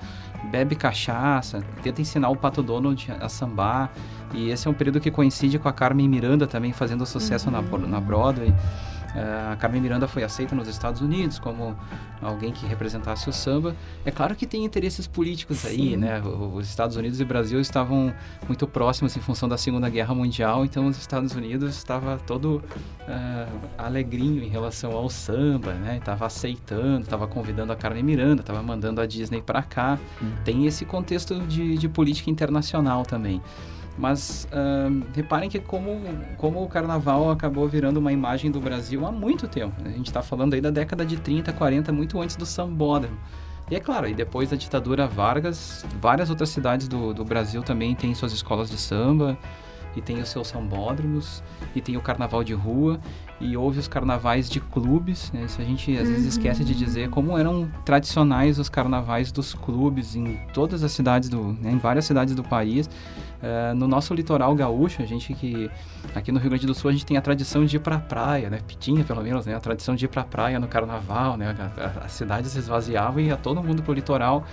bebe 0.50 0.74
cachaça, 0.74 1.62
tenta 1.82 2.00
ensinar 2.00 2.30
o 2.30 2.36
Pato 2.36 2.62
Donald 2.62 3.12
a 3.20 3.28
sambar. 3.28 3.92
E 4.34 4.50
esse 4.50 4.66
é 4.66 4.70
um 4.70 4.74
período 4.74 4.98
que 4.98 5.10
coincide 5.10 5.58
com 5.58 5.68
a 5.68 5.72
Carmen 5.72 6.08
Miranda 6.08 6.46
também 6.46 6.72
fazendo 6.72 7.06
sucesso 7.06 7.50
uhum. 7.50 7.78
na, 7.78 7.78
na 7.86 8.00
Broadway. 8.00 8.52
Uh, 9.14 9.52
a 9.52 9.56
Carmen 9.56 9.80
Miranda 9.80 10.08
foi 10.08 10.24
aceita 10.24 10.54
nos 10.54 10.68
Estados 10.68 11.00
Unidos 11.00 11.38
como 11.38 11.76
alguém 12.20 12.52
que 12.52 12.64
representasse 12.66 13.28
o 13.28 13.32
samba. 13.32 13.76
É 14.04 14.10
claro 14.10 14.34
que 14.34 14.46
tem 14.46 14.64
interesses 14.64 15.06
políticos 15.06 15.58
Sim. 15.58 15.68
aí, 15.68 15.96
né? 15.96 16.22
Os 16.22 16.68
Estados 16.68 16.96
Unidos 16.96 17.20
e 17.20 17.22
o 17.22 17.26
Brasil 17.26 17.60
estavam 17.60 18.12
muito 18.46 18.66
próximos 18.66 19.16
em 19.16 19.20
função 19.20 19.48
da 19.48 19.58
Segunda 19.58 19.88
Guerra 19.90 20.14
Mundial, 20.14 20.64
então 20.64 20.86
os 20.86 20.96
Estados 20.96 21.34
Unidos 21.34 21.76
estava 21.76 22.18
todo 22.26 22.62
uh, 23.02 23.60
alegrinho 23.76 24.42
em 24.42 24.48
relação 24.48 24.92
ao 24.92 25.10
samba, 25.10 25.74
né? 25.74 25.98
Estava 25.98 26.26
aceitando, 26.26 27.02
estava 27.02 27.26
convidando 27.26 27.72
a 27.72 27.76
Carmen 27.76 28.02
Miranda, 28.02 28.40
estava 28.40 28.62
mandando 28.62 29.00
a 29.00 29.06
Disney 29.06 29.42
para 29.42 29.62
cá. 29.62 29.98
Hum. 30.22 30.30
Tem 30.44 30.66
esse 30.66 30.84
contexto 30.84 31.38
de, 31.40 31.76
de 31.76 31.88
política 31.88 32.30
internacional 32.30 33.02
também. 33.04 33.42
Mas 33.98 34.48
uh, 34.50 35.04
reparem 35.14 35.50
que 35.50 35.58
como, 35.58 36.00
como 36.38 36.62
o 36.62 36.68
carnaval 36.68 37.30
acabou 37.30 37.68
virando 37.68 37.98
uma 37.98 38.12
imagem 38.12 38.50
do 38.50 38.60
Brasil 38.60 39.06
há 39.06 39.12
muito 39.12 39.46
tempo. 39.46 39.74
Né? 39.82 39.90
A 39.90 39.96
gente 39.96 40.06
está 40.06 40.22
falando 40.22 40.54
aí 40.54 40.60
da 40.60 40.70
década 40.70 41.04
de 41.04 41.16
30, 41.18 41.52
40, 41.52 41.92
muito 41.92 42.20
antes 42.20 42.36
do 42.36 42.46
sambódromo. 42.46 43.16
E 43.70 43.76
é 43.76 43.80
claro, 43.80 44.08
e 44.08 44.14
depois 44.14 44.50
da 44.50 44.56
ditadura 44.56 45.06
Vargas, 45.06 45.84
várias 46.00 46.30
outras 46.30 46.48
cidades 46.48 46.88
do, 46.88 47.14
do 47.14 47.24
Brasil 47.24 47.62
também 47.62 47.94
têm 47.94 48.14
suas 48.14 48.32
escolas 48.32 48.68
de 48.68 48.76
samba, 48.76 49.38
e 49.96 50.00
tem 50.00 50.20
os 50.20 50.28
seus 50.28 50.48
sambódromos, 50.48 51.42
e 51.74 51.80
tem 51.80 51.96
o 51.96 52.00
carnaval 52.00 52.42
de 52.42 52.54
rua, 52.54 53.00
e 53.40 53.56
houve 53.56 53.78
os 53.78 53.88
carnavais 53.88 54.48
de 54.48 54.60
clubes, 54.60 55.30
né? 55.32 55.44
Isso 55.44 55.60
a 55.60 55.64
gente 55.64 55.96
às 55.96 56.08
vezes 56.08 56.26
esquece 56.26 56.64
de 56.64 56.74
dizer 56.74 57.10
como 57.10 57.36
eram 57.36 57.70
tradicionais 57.84 58.58
os 58.58 58.68
carnavais 58.68 59.32
dos 59.32 59.52
clubes 59.54 60.14
em 60.14 60.38
todas 60.52 60.82
as 60.82 60.92
cidades 60.92 61.28
do, 61.28 61.56
né? 61.60 61.72
em 61.72 61.78
várias 61.78 62.04
cidades 62.04 62.34
do 62.34 62.42
país. 62.42 62.88
Uh, 63.42 63.74
no 63.74 63.88
nosso 63.88 64.14
litoral 64.14 64.54
gaúcho, 64.54 65.02
a 65.02 65.06
gente 65.06 65.34
que 65.34 65.68
aqui 66.14 66.30
no 66.30 66.38
Rio 66.38 66.50
Grande 66.50 66.64
do 66.64 66.74
Sul 66.74 66.90
a 66.90 66.92
gente 66.92 67.04
tem 67.04 67.16
a 67.16 67.20
tradição 67.20 67.64
de 67.64 67.76
ir 67.76 67.80
para 67.80 67.96
a 67.96 67.98
praia, 67.98 68.48
né? 68.48 68.60
Pitinha 68.66 69.02
pelo 69.02 69.20
menos, 69.20 69.46
né? 69.46 69.56
A 69.56 69.60
tradição 69.60 69.96
de 69.96 70.04
ir 70.04 70.08
para 70.08 70.22
a 70.22 70.24
praia 70.24 70.60
no 70.60 70.68
carnaval, 70.68 71.36
né? 71.36 71.54
As 72.04 72.12
cidades 72.12 72.52
se 72.52 72.58
esvaziavam 72.60 73.20
e 73.20 73.26
ia 73.26 73.36
todo 73.36 73.60
mundo 73.60 73.82
pro 73.82 73.92
litoral 73.92 74.44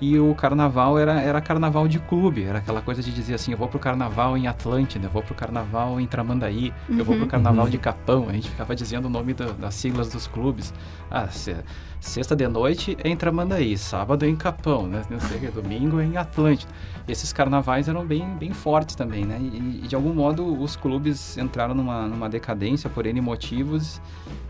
e 0.00 0.18
o 0.18 0.34
carnaval 0.34 0.98
era 0.98 1.20
era 1.20 1.40
carnaval 1.40 1.86
de 1.86 1.98
clube, 1.98 2.44
era 2.44 2.58
aquela 2.58 2.80
coisa 2.80 3.02
de 3.02 3.12
dizer 3.12 3.34
assim, 3.34 3.52
eu 3.52 3.58
vou 3.58 3.68
pro 3.68 3.78
carnaval 3.78 4.36
em 4.36 4.46
Atlântida, 4.46 5.06
eu 5.06 5.10
vou 5.10 5.22
pro 5.22 5.34
carnaval 5.34 6.00
em 6.00 6.06
Tramandaí, 6.06 6.72
uhum. 6.88 6.98
eu 6.98 7.04
vou 7.04 7.14
pro 7.16 7.24
uhum. 7.24 7.30
carnaval 7.30 7.64
uhum. 7.66 7.70
de 7.70 7.78
Capão, 7.78 8.28
a 8.28 8.32
gente 8.32 8.48
ficava 8.48 8.74
dizendo 8.74 9.06
o 9.06 9.10
nome 9.10 9.34
do, 9.34 9.52
das 9.52 9.74
siglas 9.74 10.08
dos 10.08 10.26
clubes. 10.26 10.72
Ah, 11.10 11.28
se, 11.28 11.54
sexta 12.00 12.34
de 12.36 12.46
noite 12.46 12.96
é 13.02 13.08
em 13.08 13.16
Tramandaí, 13.16 13.76
sábado 13.76 14.24
é 14.24 14.28
em 14.28 14.36
Capão, 14.36 14.86
né? 14.86 15.02
Não 15.10 15.20
sei, 15.20 15.38
domingo 15.50 16.00
é 16.00 16.04
em 16.04 16.16
Atlântida. 16.16 16.72
Esses 17.06 17.32
carnavais 17.32 17.88
eram 17.88 18.06
bem 18.06 18.26
bem 18.36 18.52
fortes 18.52 18.94
também, 18.94 19.24
né? 19.24 19.38
E, 19.40 19.84
e, 19.84 19.88
de 19.88 19.94
algum 19.94 20.12
modo 20.12 20.60
os 20.60 20.76
clubes 20.76 21.36
entraram 21.36 21.74
numa, 21.74 22.06
numa 22.06 22.28
decadência 22.28 22.88
por 22.88 23.06
N 23.06 23.20
motivos 23.20 24.00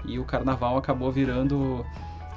e 0.04 0.18
o 0.18 0.24
carnaval 0.24 0.76
acabou 0.76 1.10
virando 1.10 1.84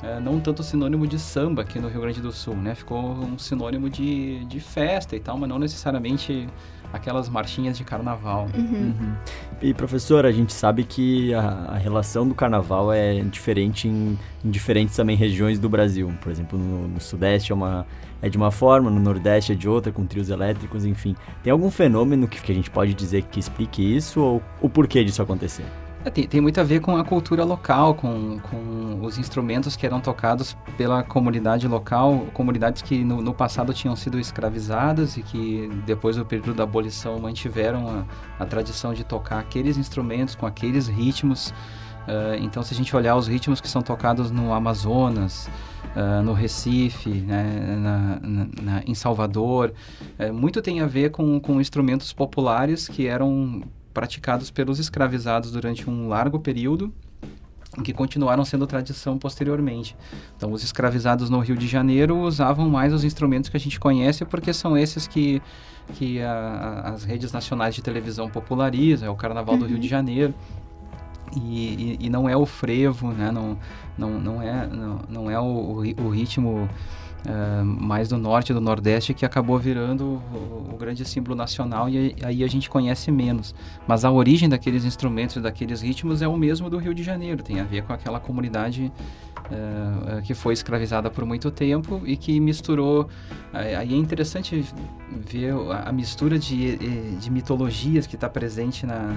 é, 0.04 0.20
não 0.20 0.40
tanto 0.40 0.64
sinônimo 0.64 1.06
de 1.06 1.20
samba 1.20 1.62
aqui 1.62 1.80
no 1.80 1.88
Rio 1.88 2.02
Grande 2.02 2.22
do 2.22 2.32
Sul, 2.32 2.56
né? 2.56 2.74
Ficou 2.74 3.00
um 3.00 3.38
sinônimo 3.38 3.90
de, 3.90 4.44
de 4.46 4.60
festa 4.60 5.16
e 5.16 5.20
tal, 5.20 5.38
mas 5.38 5.48
não 5.48 5.60
necessariamente 5.60 6.48
aquelas 6.92 7.30
marchinhas 7.30 7.78
de 7.78 7.84
carnaval. 7.84 8.48
Uhum. 8.56 8.64
Uhum. 8.64 9.14
E 9.62 9.74
professor, 9.74 10.26
a 10.26 10.32
gente 10.32 10.54
sabe 10.54 10.84
que 10.84 11.34
a, 11.34 11.42
a 11.70 11.78
relação 11.78 12.28
do 12.28 12.34
carnaval 12.34 12.92
é 12.92 13.22
diferente 13.22 13.88
em, 13.88 14.18
em, 14.44 14.50
diferentes 14.50 14.96
também 14.96 15.16
regiões 15.16 15.60
do 15.60 15.70
Brasil. 15.70 16.12
Por 16.22 16.32
exemplo, 16.32 16.58
no, 16.58 16.88
no, 16.88 17.00
Sudeste 17.00 17.52
é, 17.52 17.56
uma, 17.56 17.86
é 18.22 18.30
de 18.30 18.38
uma 18.38 18.52
forma, 18.52 18.90
no 18.90 19.00
Nordeste 19.00 19.52
é 19.52 19.56
de 19.56 19.70
outra, 19.70 19.92
com 19.92 20.06
trios 20.06 20.30
elétricos, 20.30 20.86
enfim. 20.86 21.16
Tem 21.44 21.52
algum 21.52 21.70
fenômeno 21.70 22.28
que, 22.28 22.42
que 22.42 22.52
a 22.52 22.56
gente 22.56 22.70
pode 22.70 22.94
dizer 22.94 23.24
que 23.24 23.40
explique 23.40 23.82
isso 23.82 24.20
ou 24.20 24.44
o 24.62 24.70
porquê 24.70 25.04
disso 25.04 25.22
acontecer? 25.22 25.66
É, 26.04 26.10
tem, 26.10 26.28
tem, 26.28 26.42
muito 26.42 26.60
a 26.60 26.64
ver 26.64 26.82
com 26.82 26.98
a 26.98 27.04
cultura 27.04 27.44
local, 27.44 27.94
com, 27.94 28.40
com 28.40 29.00
os 29.04 29.20
instrumentos 29.20 29.76
que 29.76 29.86
eram 29.86 30.02
tocados 30.02 30.58
pela 30.76 31.04
comunidade 31.04 31.68
local, 31.68 32.26
comunidades 32.34 32.82
que 32.82 33.04
no, 33.04 33.22
no, 33.22 33.34
passado 33.36 33.72
tinham 33.72 33.96
sido 33.96 34.20
escravizadas 34.20 35.16
e 35.16 35.22
que 35.22 35.70
depois 35.86 36.16
do 36.16 36.26
período 36.26 36.56
da 36.56 36.64
abolição 36.64 37.20
mantiveram 37.20 37.88
a, 37.88 38.44
a 38.44 38.46
tradição 38.48 38.96
de 38.96 39.04
tocar 39.04 39.40
aqueles 39.40 39.78
instrumentos 39.78 40.34
com 40.34 40.48
aqueles 40.48 40.88
ritmos. 40.88 41.54
Uh, 42.08 42.34
então, 42.42 42.64
se 42.64 42.74
a 42.74 42.78
gente 42.78 42.96
olhar 42.96 43.16
os 43.16 43.28
ritmos 43.28 43.62
que 43.62 43.68
são 43.68 43.84
tocados 43.84 44.32
no 44.32 44.52
Amazonas, 44.54 45.48
uh, 45.96 46.24
no 46.24 46.34
Recife, 46.34 47.10
né, 47.10 47.78
na, 47.78 48.20
na, 48.20 48.48
na, 48.60 48.84
em 48.88 48.96
Salvador, 48.96 49.72
uh, 50.20 50.34
muito 50.34 50.64
tem 50.64 50.82
a 50.82 50.88
ver 50.88 51.12
com, 51.12 51.40
com 51.40 51.62
instrumentos 51.62 52.12
populares 52.12 52.88
que 52.88 53.06
eram 53.06 53.62
praticados 53.94 54.52
pelos 54.52 54.80
escravizados 54.80 55.52
durante 55.52 55.90
um 55.90 56.08
largo 56.08 56.40
período 56.40 56.94
que 57.84 57.94
continuaram 57.94 58.44
sendo 58.44 58.68
tradição 58.68 59.18
posteriormente. 59.18 59.96
Então, 60.36 60.52
os 60.52 60.64
escravizados 60.64 61.30
no 61.30 61.40
Rio 61.40 61.56
de 61.56 61.68
Janeiro 61.68 62.18
usavam 62.20 62.70
mais 62.70 62.94
os 62.94 63.04
instrumentos 63.04 63.50
que 63.50 63.56
a 63.56 63.60
gente 63.60 63.80
conhece, 63.80 64.26
porque 64.26 64.52
são 64.52 64.78
esses 64.78 65.08
que, 65.08 65.42
que 65.94 66.22
a, 66.22 66.92
as 66.94 67.06
redes 67.06 67.32
nacionais 67.32 67.74
de 67.74 67.82
televisão 67.82 68.30
popularizam, 68.30 69.08
é 69.08 69.12
o 69.12 69.16
Carnaval 69.16 69.56
uhum. 69.56 69.62
do 69.62 69.66
Rio 69.68 69.80
de 69.80 69.86
uhum. 69.86 69.90
Janeiro. 69.90 70.34
E, 71.34 71.98
e, 72.02 72.08
e, 72.08 72.10
não 72.10 72.28
é 72.28 72.36
o 72.36 72.46
frevo, 72.46 73.14
né? 73.14 73.32
não, 73.32 73.58
não, 73.98 74.20
não 74.20 74.42
é, 74.42 74.68
não, 74.68 75.00
não 75.08 75.32
é 75.32 75.40
o, 75.40 75.82
o 76.04 76.10
ritmo 76.10 76.70
uh, 77.26 77.66
mais 77.66 78.10
do 78.10 78.18
norte 78.18 78.54
do 78.54 78.62
nordeste 78.62 79.14
que 79.14 79.26
acabou 79.26 79.58
virando 79.58 80.22
o, 80.34 80.70
o, 80.74 80.78
grande 80.78 81.06
símbolo 81.06 81.36
nacional 81.36 81.90
e 81.90 82.16
aí 82.24 82.44
a 82.44 82.48
gente 82.48 82.70
conhece 82.70 83.12
menos. 83.12 83.54
Mas 83.88 84.04
a 84.06 84.12
origem 84.12 84.50
daqueles 84.50 84.86
instrumentos, 84.86 85.42
daqueles 85.42 85.82
ritmos 85.82 86.22
é 86.22 86.28
o 86.28 86.38
mesmo 86.38 86.70
do 86.70 86.78
Rio 86.78 86.94
de 86.94 87.04
Janeiro, 87.04 87.44
tem 87.44 87.60
a 87.60 87.64
ver 87.64 87.84
com 87.84 87.94
aquela 87.94 88.20
comunidade 88.20 88.92
uh, 89.38 90.22
que 90.24 90.34
foi 90.34 90.54
escravizada 90.54 91.10
por 91.10 91.26
muito 91.26 91.52
tempo 91.52 92.02
e 92.06 92.18
que 92.18 92.40
misturou. 92.40 93.10
Aí 93.54 93.94
é 93.94 93.98
interessante 93.98 94.66
ver 95.12 95.54
a 95.86 95.92
mistura 95.92 96.40
de, 96.40 96.78
de 97.18 97.30
mitologias 97.30 98.08
que 98.08 98.16
está 98.16 98.30
presente 98.30 98.86
na 98.86 99.14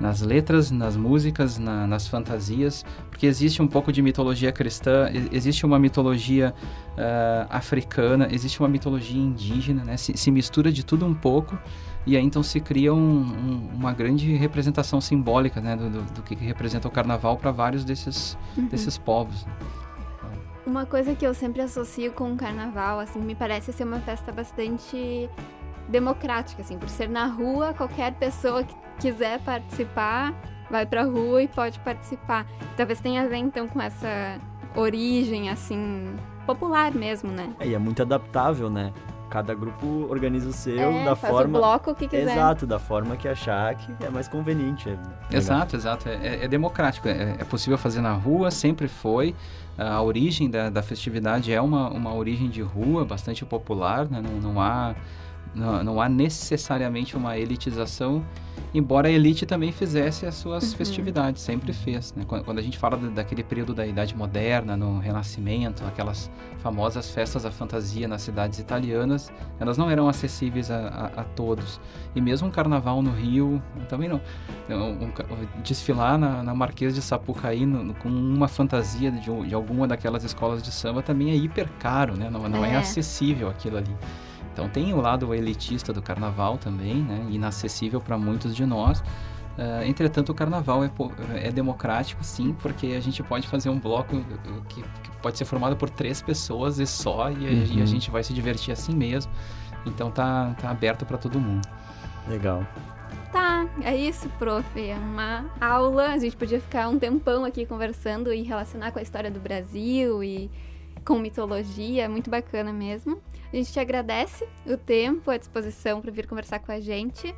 nas 0.00 0.22
letras, 0.22 0.70
nas 0.70 0.96
músicas, 0.96 1.58
na, 1.58 1.86
nas 1.86 2.08
fantasias, 2.08 2.84
porque 3.10 3.26
existe 3.26 3.60
um 3.60 3.68
pouco 3.68 3.92
de 3.92 4.00
mitologia 4.00 4.50
cristã, 4.50 5.10
existe 5.30 5.66
uma 5.66 5.78
mitologia 5.78 6.54
uh, 6.92 7.46
africana, 7.50 8.28
existe 8.30 8.58
uma 8.60 8.68
mitologia 8.68 9.20
indígena, 9.20 9.84
né? 9.84 9.96
Se, 9.96 10.16
se, 10.16 10.30
mistura 10.30 10.72
de 10.72 10.84
tudo 10.84 11.04
um 11.04 11.14
pouco 11.14 11.58
e 12.06 12.16
aí 12.16 12.24
então 12.24 12.42
se 12.42 12.60
cria 12.60 12.94
um, 12.94 13.20
um, 13.20 13.70
uma 13.74 13.92
grande 13.92 14.32
representação 14.34 15.00
simbólica, 15.00 15.60
né, 15.60 15.76
do, 15.76 15.90
do, 15.90 16.02
do 16.14 16.22
que 16.22 16.34
representa 16.34 16.88
o 16.88 16.90
carnaval 16.90 17.36
para 17.36 17.50
vários 17.50 17.84
desses, 17.84 18.38
uhum. 18.56 18.66
desses 18.66 18.96
povos. 18.96 19.46
Uma 20.66 20.86
coisa 20.86 21.14
que 21.14 21.26
eu 21.26 21.34
sempre 21.34 21.60
associo 21.60 22.12
com 22.12 22.32
o 22.32 22.36
carnaval, 22.36 23.00
assim, 23.00 23.20
me 23.20 23.34
parece 23.34 23.72
ser 23.72 23.84
uma 23.84 24.00
festa 24.00 24.32
bastante 24.32 25.28
democrática, 25.88 26.62
assim, 26.62 26.78
por 26.78 26.88
ser 26.88 27.08
na 27.08 27.26
rua, 27.26 27.74
qualquer 27.74 28.14
pessoa 28.14 28.62
que 28.62 28.74
quiser 29.00 29.40
participar 29.40 30.34
vai 30.70 30.86
pra 30.86 31.02
rua 31.02 31.42
e 31.42 31.48
pode 31.48 31.78
participar. 31.80 32.46
Talvez 32.76 33.00
tenha 33.00 33.22
a 33.22 33.26
ver 33.26 33.38
então 33.38 33.66
com 33.66 33.80
essa 33.82 34.38
origem, 34.74 35.50
assim, 35.50 36.14
popular 36.46 36.94
mesmo, 36.94 37.30
né? 37.30 37.50
É, 37.58 37.66
e 37.66 37.74
é 37.74 37.78
muito 37.78 38.00
adaptável, 38.00 38.70
né? 38.70 38.92
Cada 39.28 39.54
grupo 39.54 39.86
organiza 40.08 40.48
o 40.48 40.52
seu 40.52 40.90
é, 40.90 41.04
da 41.04 41.14
faz 41.14 41.32
forma. 41.32 41.58
O 41.58 41.60
bloco 41.60 41.94
que 41.94 42.08
quiser. 42.08 42.32
Exato, 42.32 42.66
da 42.66 42.80
forma 42.80 43.16
que 43.16 43.28
achar 43.28 43.74
que 43.76 44.04
é 44.04 44.10
mais 44.10 44.26
conveniente. 44.26 44.88
É 44.88 45.36
exato, 45.36 45.76
exato. 45.76 46.08
É, 46.08 46.14
é, 46.14 46.44
é 46.44 46.48
democrático. 46.48 47.06
É, 47.08 47.36
é, 47.38 47.44
possível 47.44 47.78
fazer 47.78 48.00
na 48.00 48.12
rua, 48.12 48.50
sempre 48.50 48.88
foi. 48.88 49.34
A 49.78 50.02
origem 50.02 50.50
da, 50.50 50.68
da 50.68 50.82
festividade 50.82 51.52
é 51.52 51.60
uma, 51.60 51.88
uma 51.90 52.12
origem 52.12 52.50
de 52.50 52.60
rua 52.60 53.04
bastante 53.04 53.44
popular, 53.44 54.08
né? 54.10 54.20
não, 54.20 54.52
não 54.52 54.60
há 54.60 54.94
não, 55.54 55.82
não 55.82 56.00
há 56.00 56.08
necessariamente 56.08 57.16
uma 57.16 57.36
elitização, 57.36 58.24
embora 58.72 59.08
a 59.08 59.10
elite 59.10 59.44
também 59.44 59.72
fizesse 59.72 60.24
as 60.26 60.36
suas 60.36 60.70
uhum. 60.70 60.78
festividades, 60.78 61.42
sempre 61.42 61.72
fez. 61.72 62.14
Né? 62.14 62.24
Quando, 62.26 62.44
quando, 62.44 62.58
a 62.58 62.62
gente 62.62 62.78
fala 62.78 62.96
daquele 62.96 63.42
período 63.42 63.74
da 63.74 63.86
Idade 63.86 64.16
Moderna, 64.16 64.76
no 64.76 64.98
Renascimento, 64.98 65.84
aquelas 65.86 66.30
famosas 66.58 67.10
festas 67.10 67.42
da 67.42 67.50
fantasia 67.50 68.06
nas 68.06 68.22
cidades 68.22 68.58
italianas, 68.58 69.32
elas 69.58 69.76
não 69.76 69.90
eram 69.90 70.08
acessíveis 70.08 70.70
a, 70.70 70.88
a, 70.88 71.20
a 71.20 71.24
todos. 71.24 71.80
E 72.14 72.20
mesmo 72.20 72.48
um 72.48 72.50
carnaval 72.50 73.02
no 73.02 73.10
Rio, 73.10 73.60
também 73.88 74.08
não. 74.08 74.20
Um, 74.68 75.06
um, 75.06 75.12
desfilar 75.64 76.16
na, 76.16 76.42
na 76.44 76.54
Marquês 76.54 76.94
de 76.94 77.02
Sapucaí 77.02 77.66
no, 77.66 77.92
com 77.94 78.08
uma 78.08 78.46
fantasia 78.46 79.10
de, 79.10 79.20
de, 79.20 79.54
alguma 79.54 79.88
daquelas 79.88 80.22
escolas 80.22 80.62
de 80.62 80.70
samba 80.70 81.02
também 81.02 81.30
é 81.30 81.34
hiper 81.34 81.68
caro, 81.80 82.16
né? 82.16 82.30
não, 82.30 82.48
não 82.48 82.64
é, 82.64 82.74
é 82.74 82.76
acessível 82.76 83.48
aquilo 83.48 83.78
ali. 83.78 83.96
Então 84.52 84.68
tem 84.68 84.92
o 84.92 85.00
lado 85.00 85.32
elitista 85.34 85.92
do 85.92 86.02
carnaval 86.02 86.58
também, 86.58 87.02
né? 87.02 87.26
Inacessível 87.30 88.00
para 88.00 88.18
muitos 88.18 88.54
de 88.54 88.66
nós. 88.66 89.00
Uh, 89.00 89.84
entretanto, 89.84 90.30
o 90.30 90.34
carnaval 90.34 90.82
é, 90.84 90.90
é, 91.36 91.50
democrático, 91.50 92.24
sim, 92.24 92.56
porque 92.60 92.88
a 92.88 93.00
gente 93.00 93.22
pode 93.22 93.46
fazer 93.46 93.68
um 93.68 93.78
bloco 93.78 94.16
que, 94.68 94.82
que 94.82 95.10
pode 95.20 95.36
ser 95.36 95.44
formado 95.44 95.76
por 95.76 95.90
três 95.90 96.22
pessoas 96.22 96.78
e 96.78 96.86
só, 96.86 97.30
e, 97.30 97.34
uhum. 97.34 97.40
a, 97.40 97.50
e, 97.50 97.72
a, 97.72 97.80
uhum. 97.80 97.86
gente 97.86 98.10
vai 98.10 98.22
se 98.22 98.32
divertir 98.32 98.72
assim 98.72 98.94
mesmo. 98.94 99.30
Então 99.84 100.10
tá, 100.10 100.54
tá 100.60 100.70
aberto 100.70 101.04
para 101.04 101.18
todo 101.18 101.38
mundo. 101.38 101.66
Legal. 102.28 102.66
Tá, 103.32 103.66
é 103.82 103.94
isso, 103.94 104.28
prof. 104.38 104.64
É 104.80 104.96
uma 104.96 105.44
aula. 105.60 106.08
A 106.08 106.18
gente 106.18 106.36
podia 106.36 106.60
ficar 106.60 106.88
um 106.88 106.98
tempão 106.98 107.44
aqui 107.44 107.64
conversando 107.64 108.32
e 108.32 108.42
relacionar 108.42 108.90
com 108.90 108.98
a 108.98 109.02
história 109.02 109.30
do 109.30 109.38
Brasil 109.38 110.22
e 110.24 110.50
com 111.04 111.18
mitologia. 111.18 112.04
É 112.04 112.08
muito 112.08 112.30
bacana 112.30 112.72
mesmo. 112.72 113.20
A 113.52 113.56
gente 113.56 113.72
te 113.72 113.80
agradece 113.80 114.46
o 114.64 114.76
tempo, 114.76 115.30
a 115.30 115.36
disposição 115.36 116.00
para 116.00 116.10
vir 116.10 116.26
conversar 116.26 116.60
com 116.60 116.72
a 116.72 116.80
gente. 116.80 117.34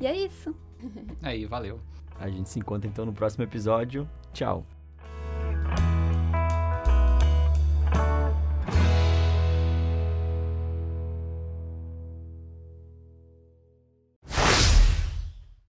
E 0.00 0.06
é 0.06 0.16
isso. 0.16 0.54
Aí, 1.22 1.46
valeu. 1.46 1.80
A 2.18 2.28
gente 2.28 2.48
se 2.48 2.58
encontra 2.58 2.88
então 2.88 3.04
no 3.04 3.12
próximo 3.12 3.44
episódio. 3.44 4.08
Tchau. 4.32 4.64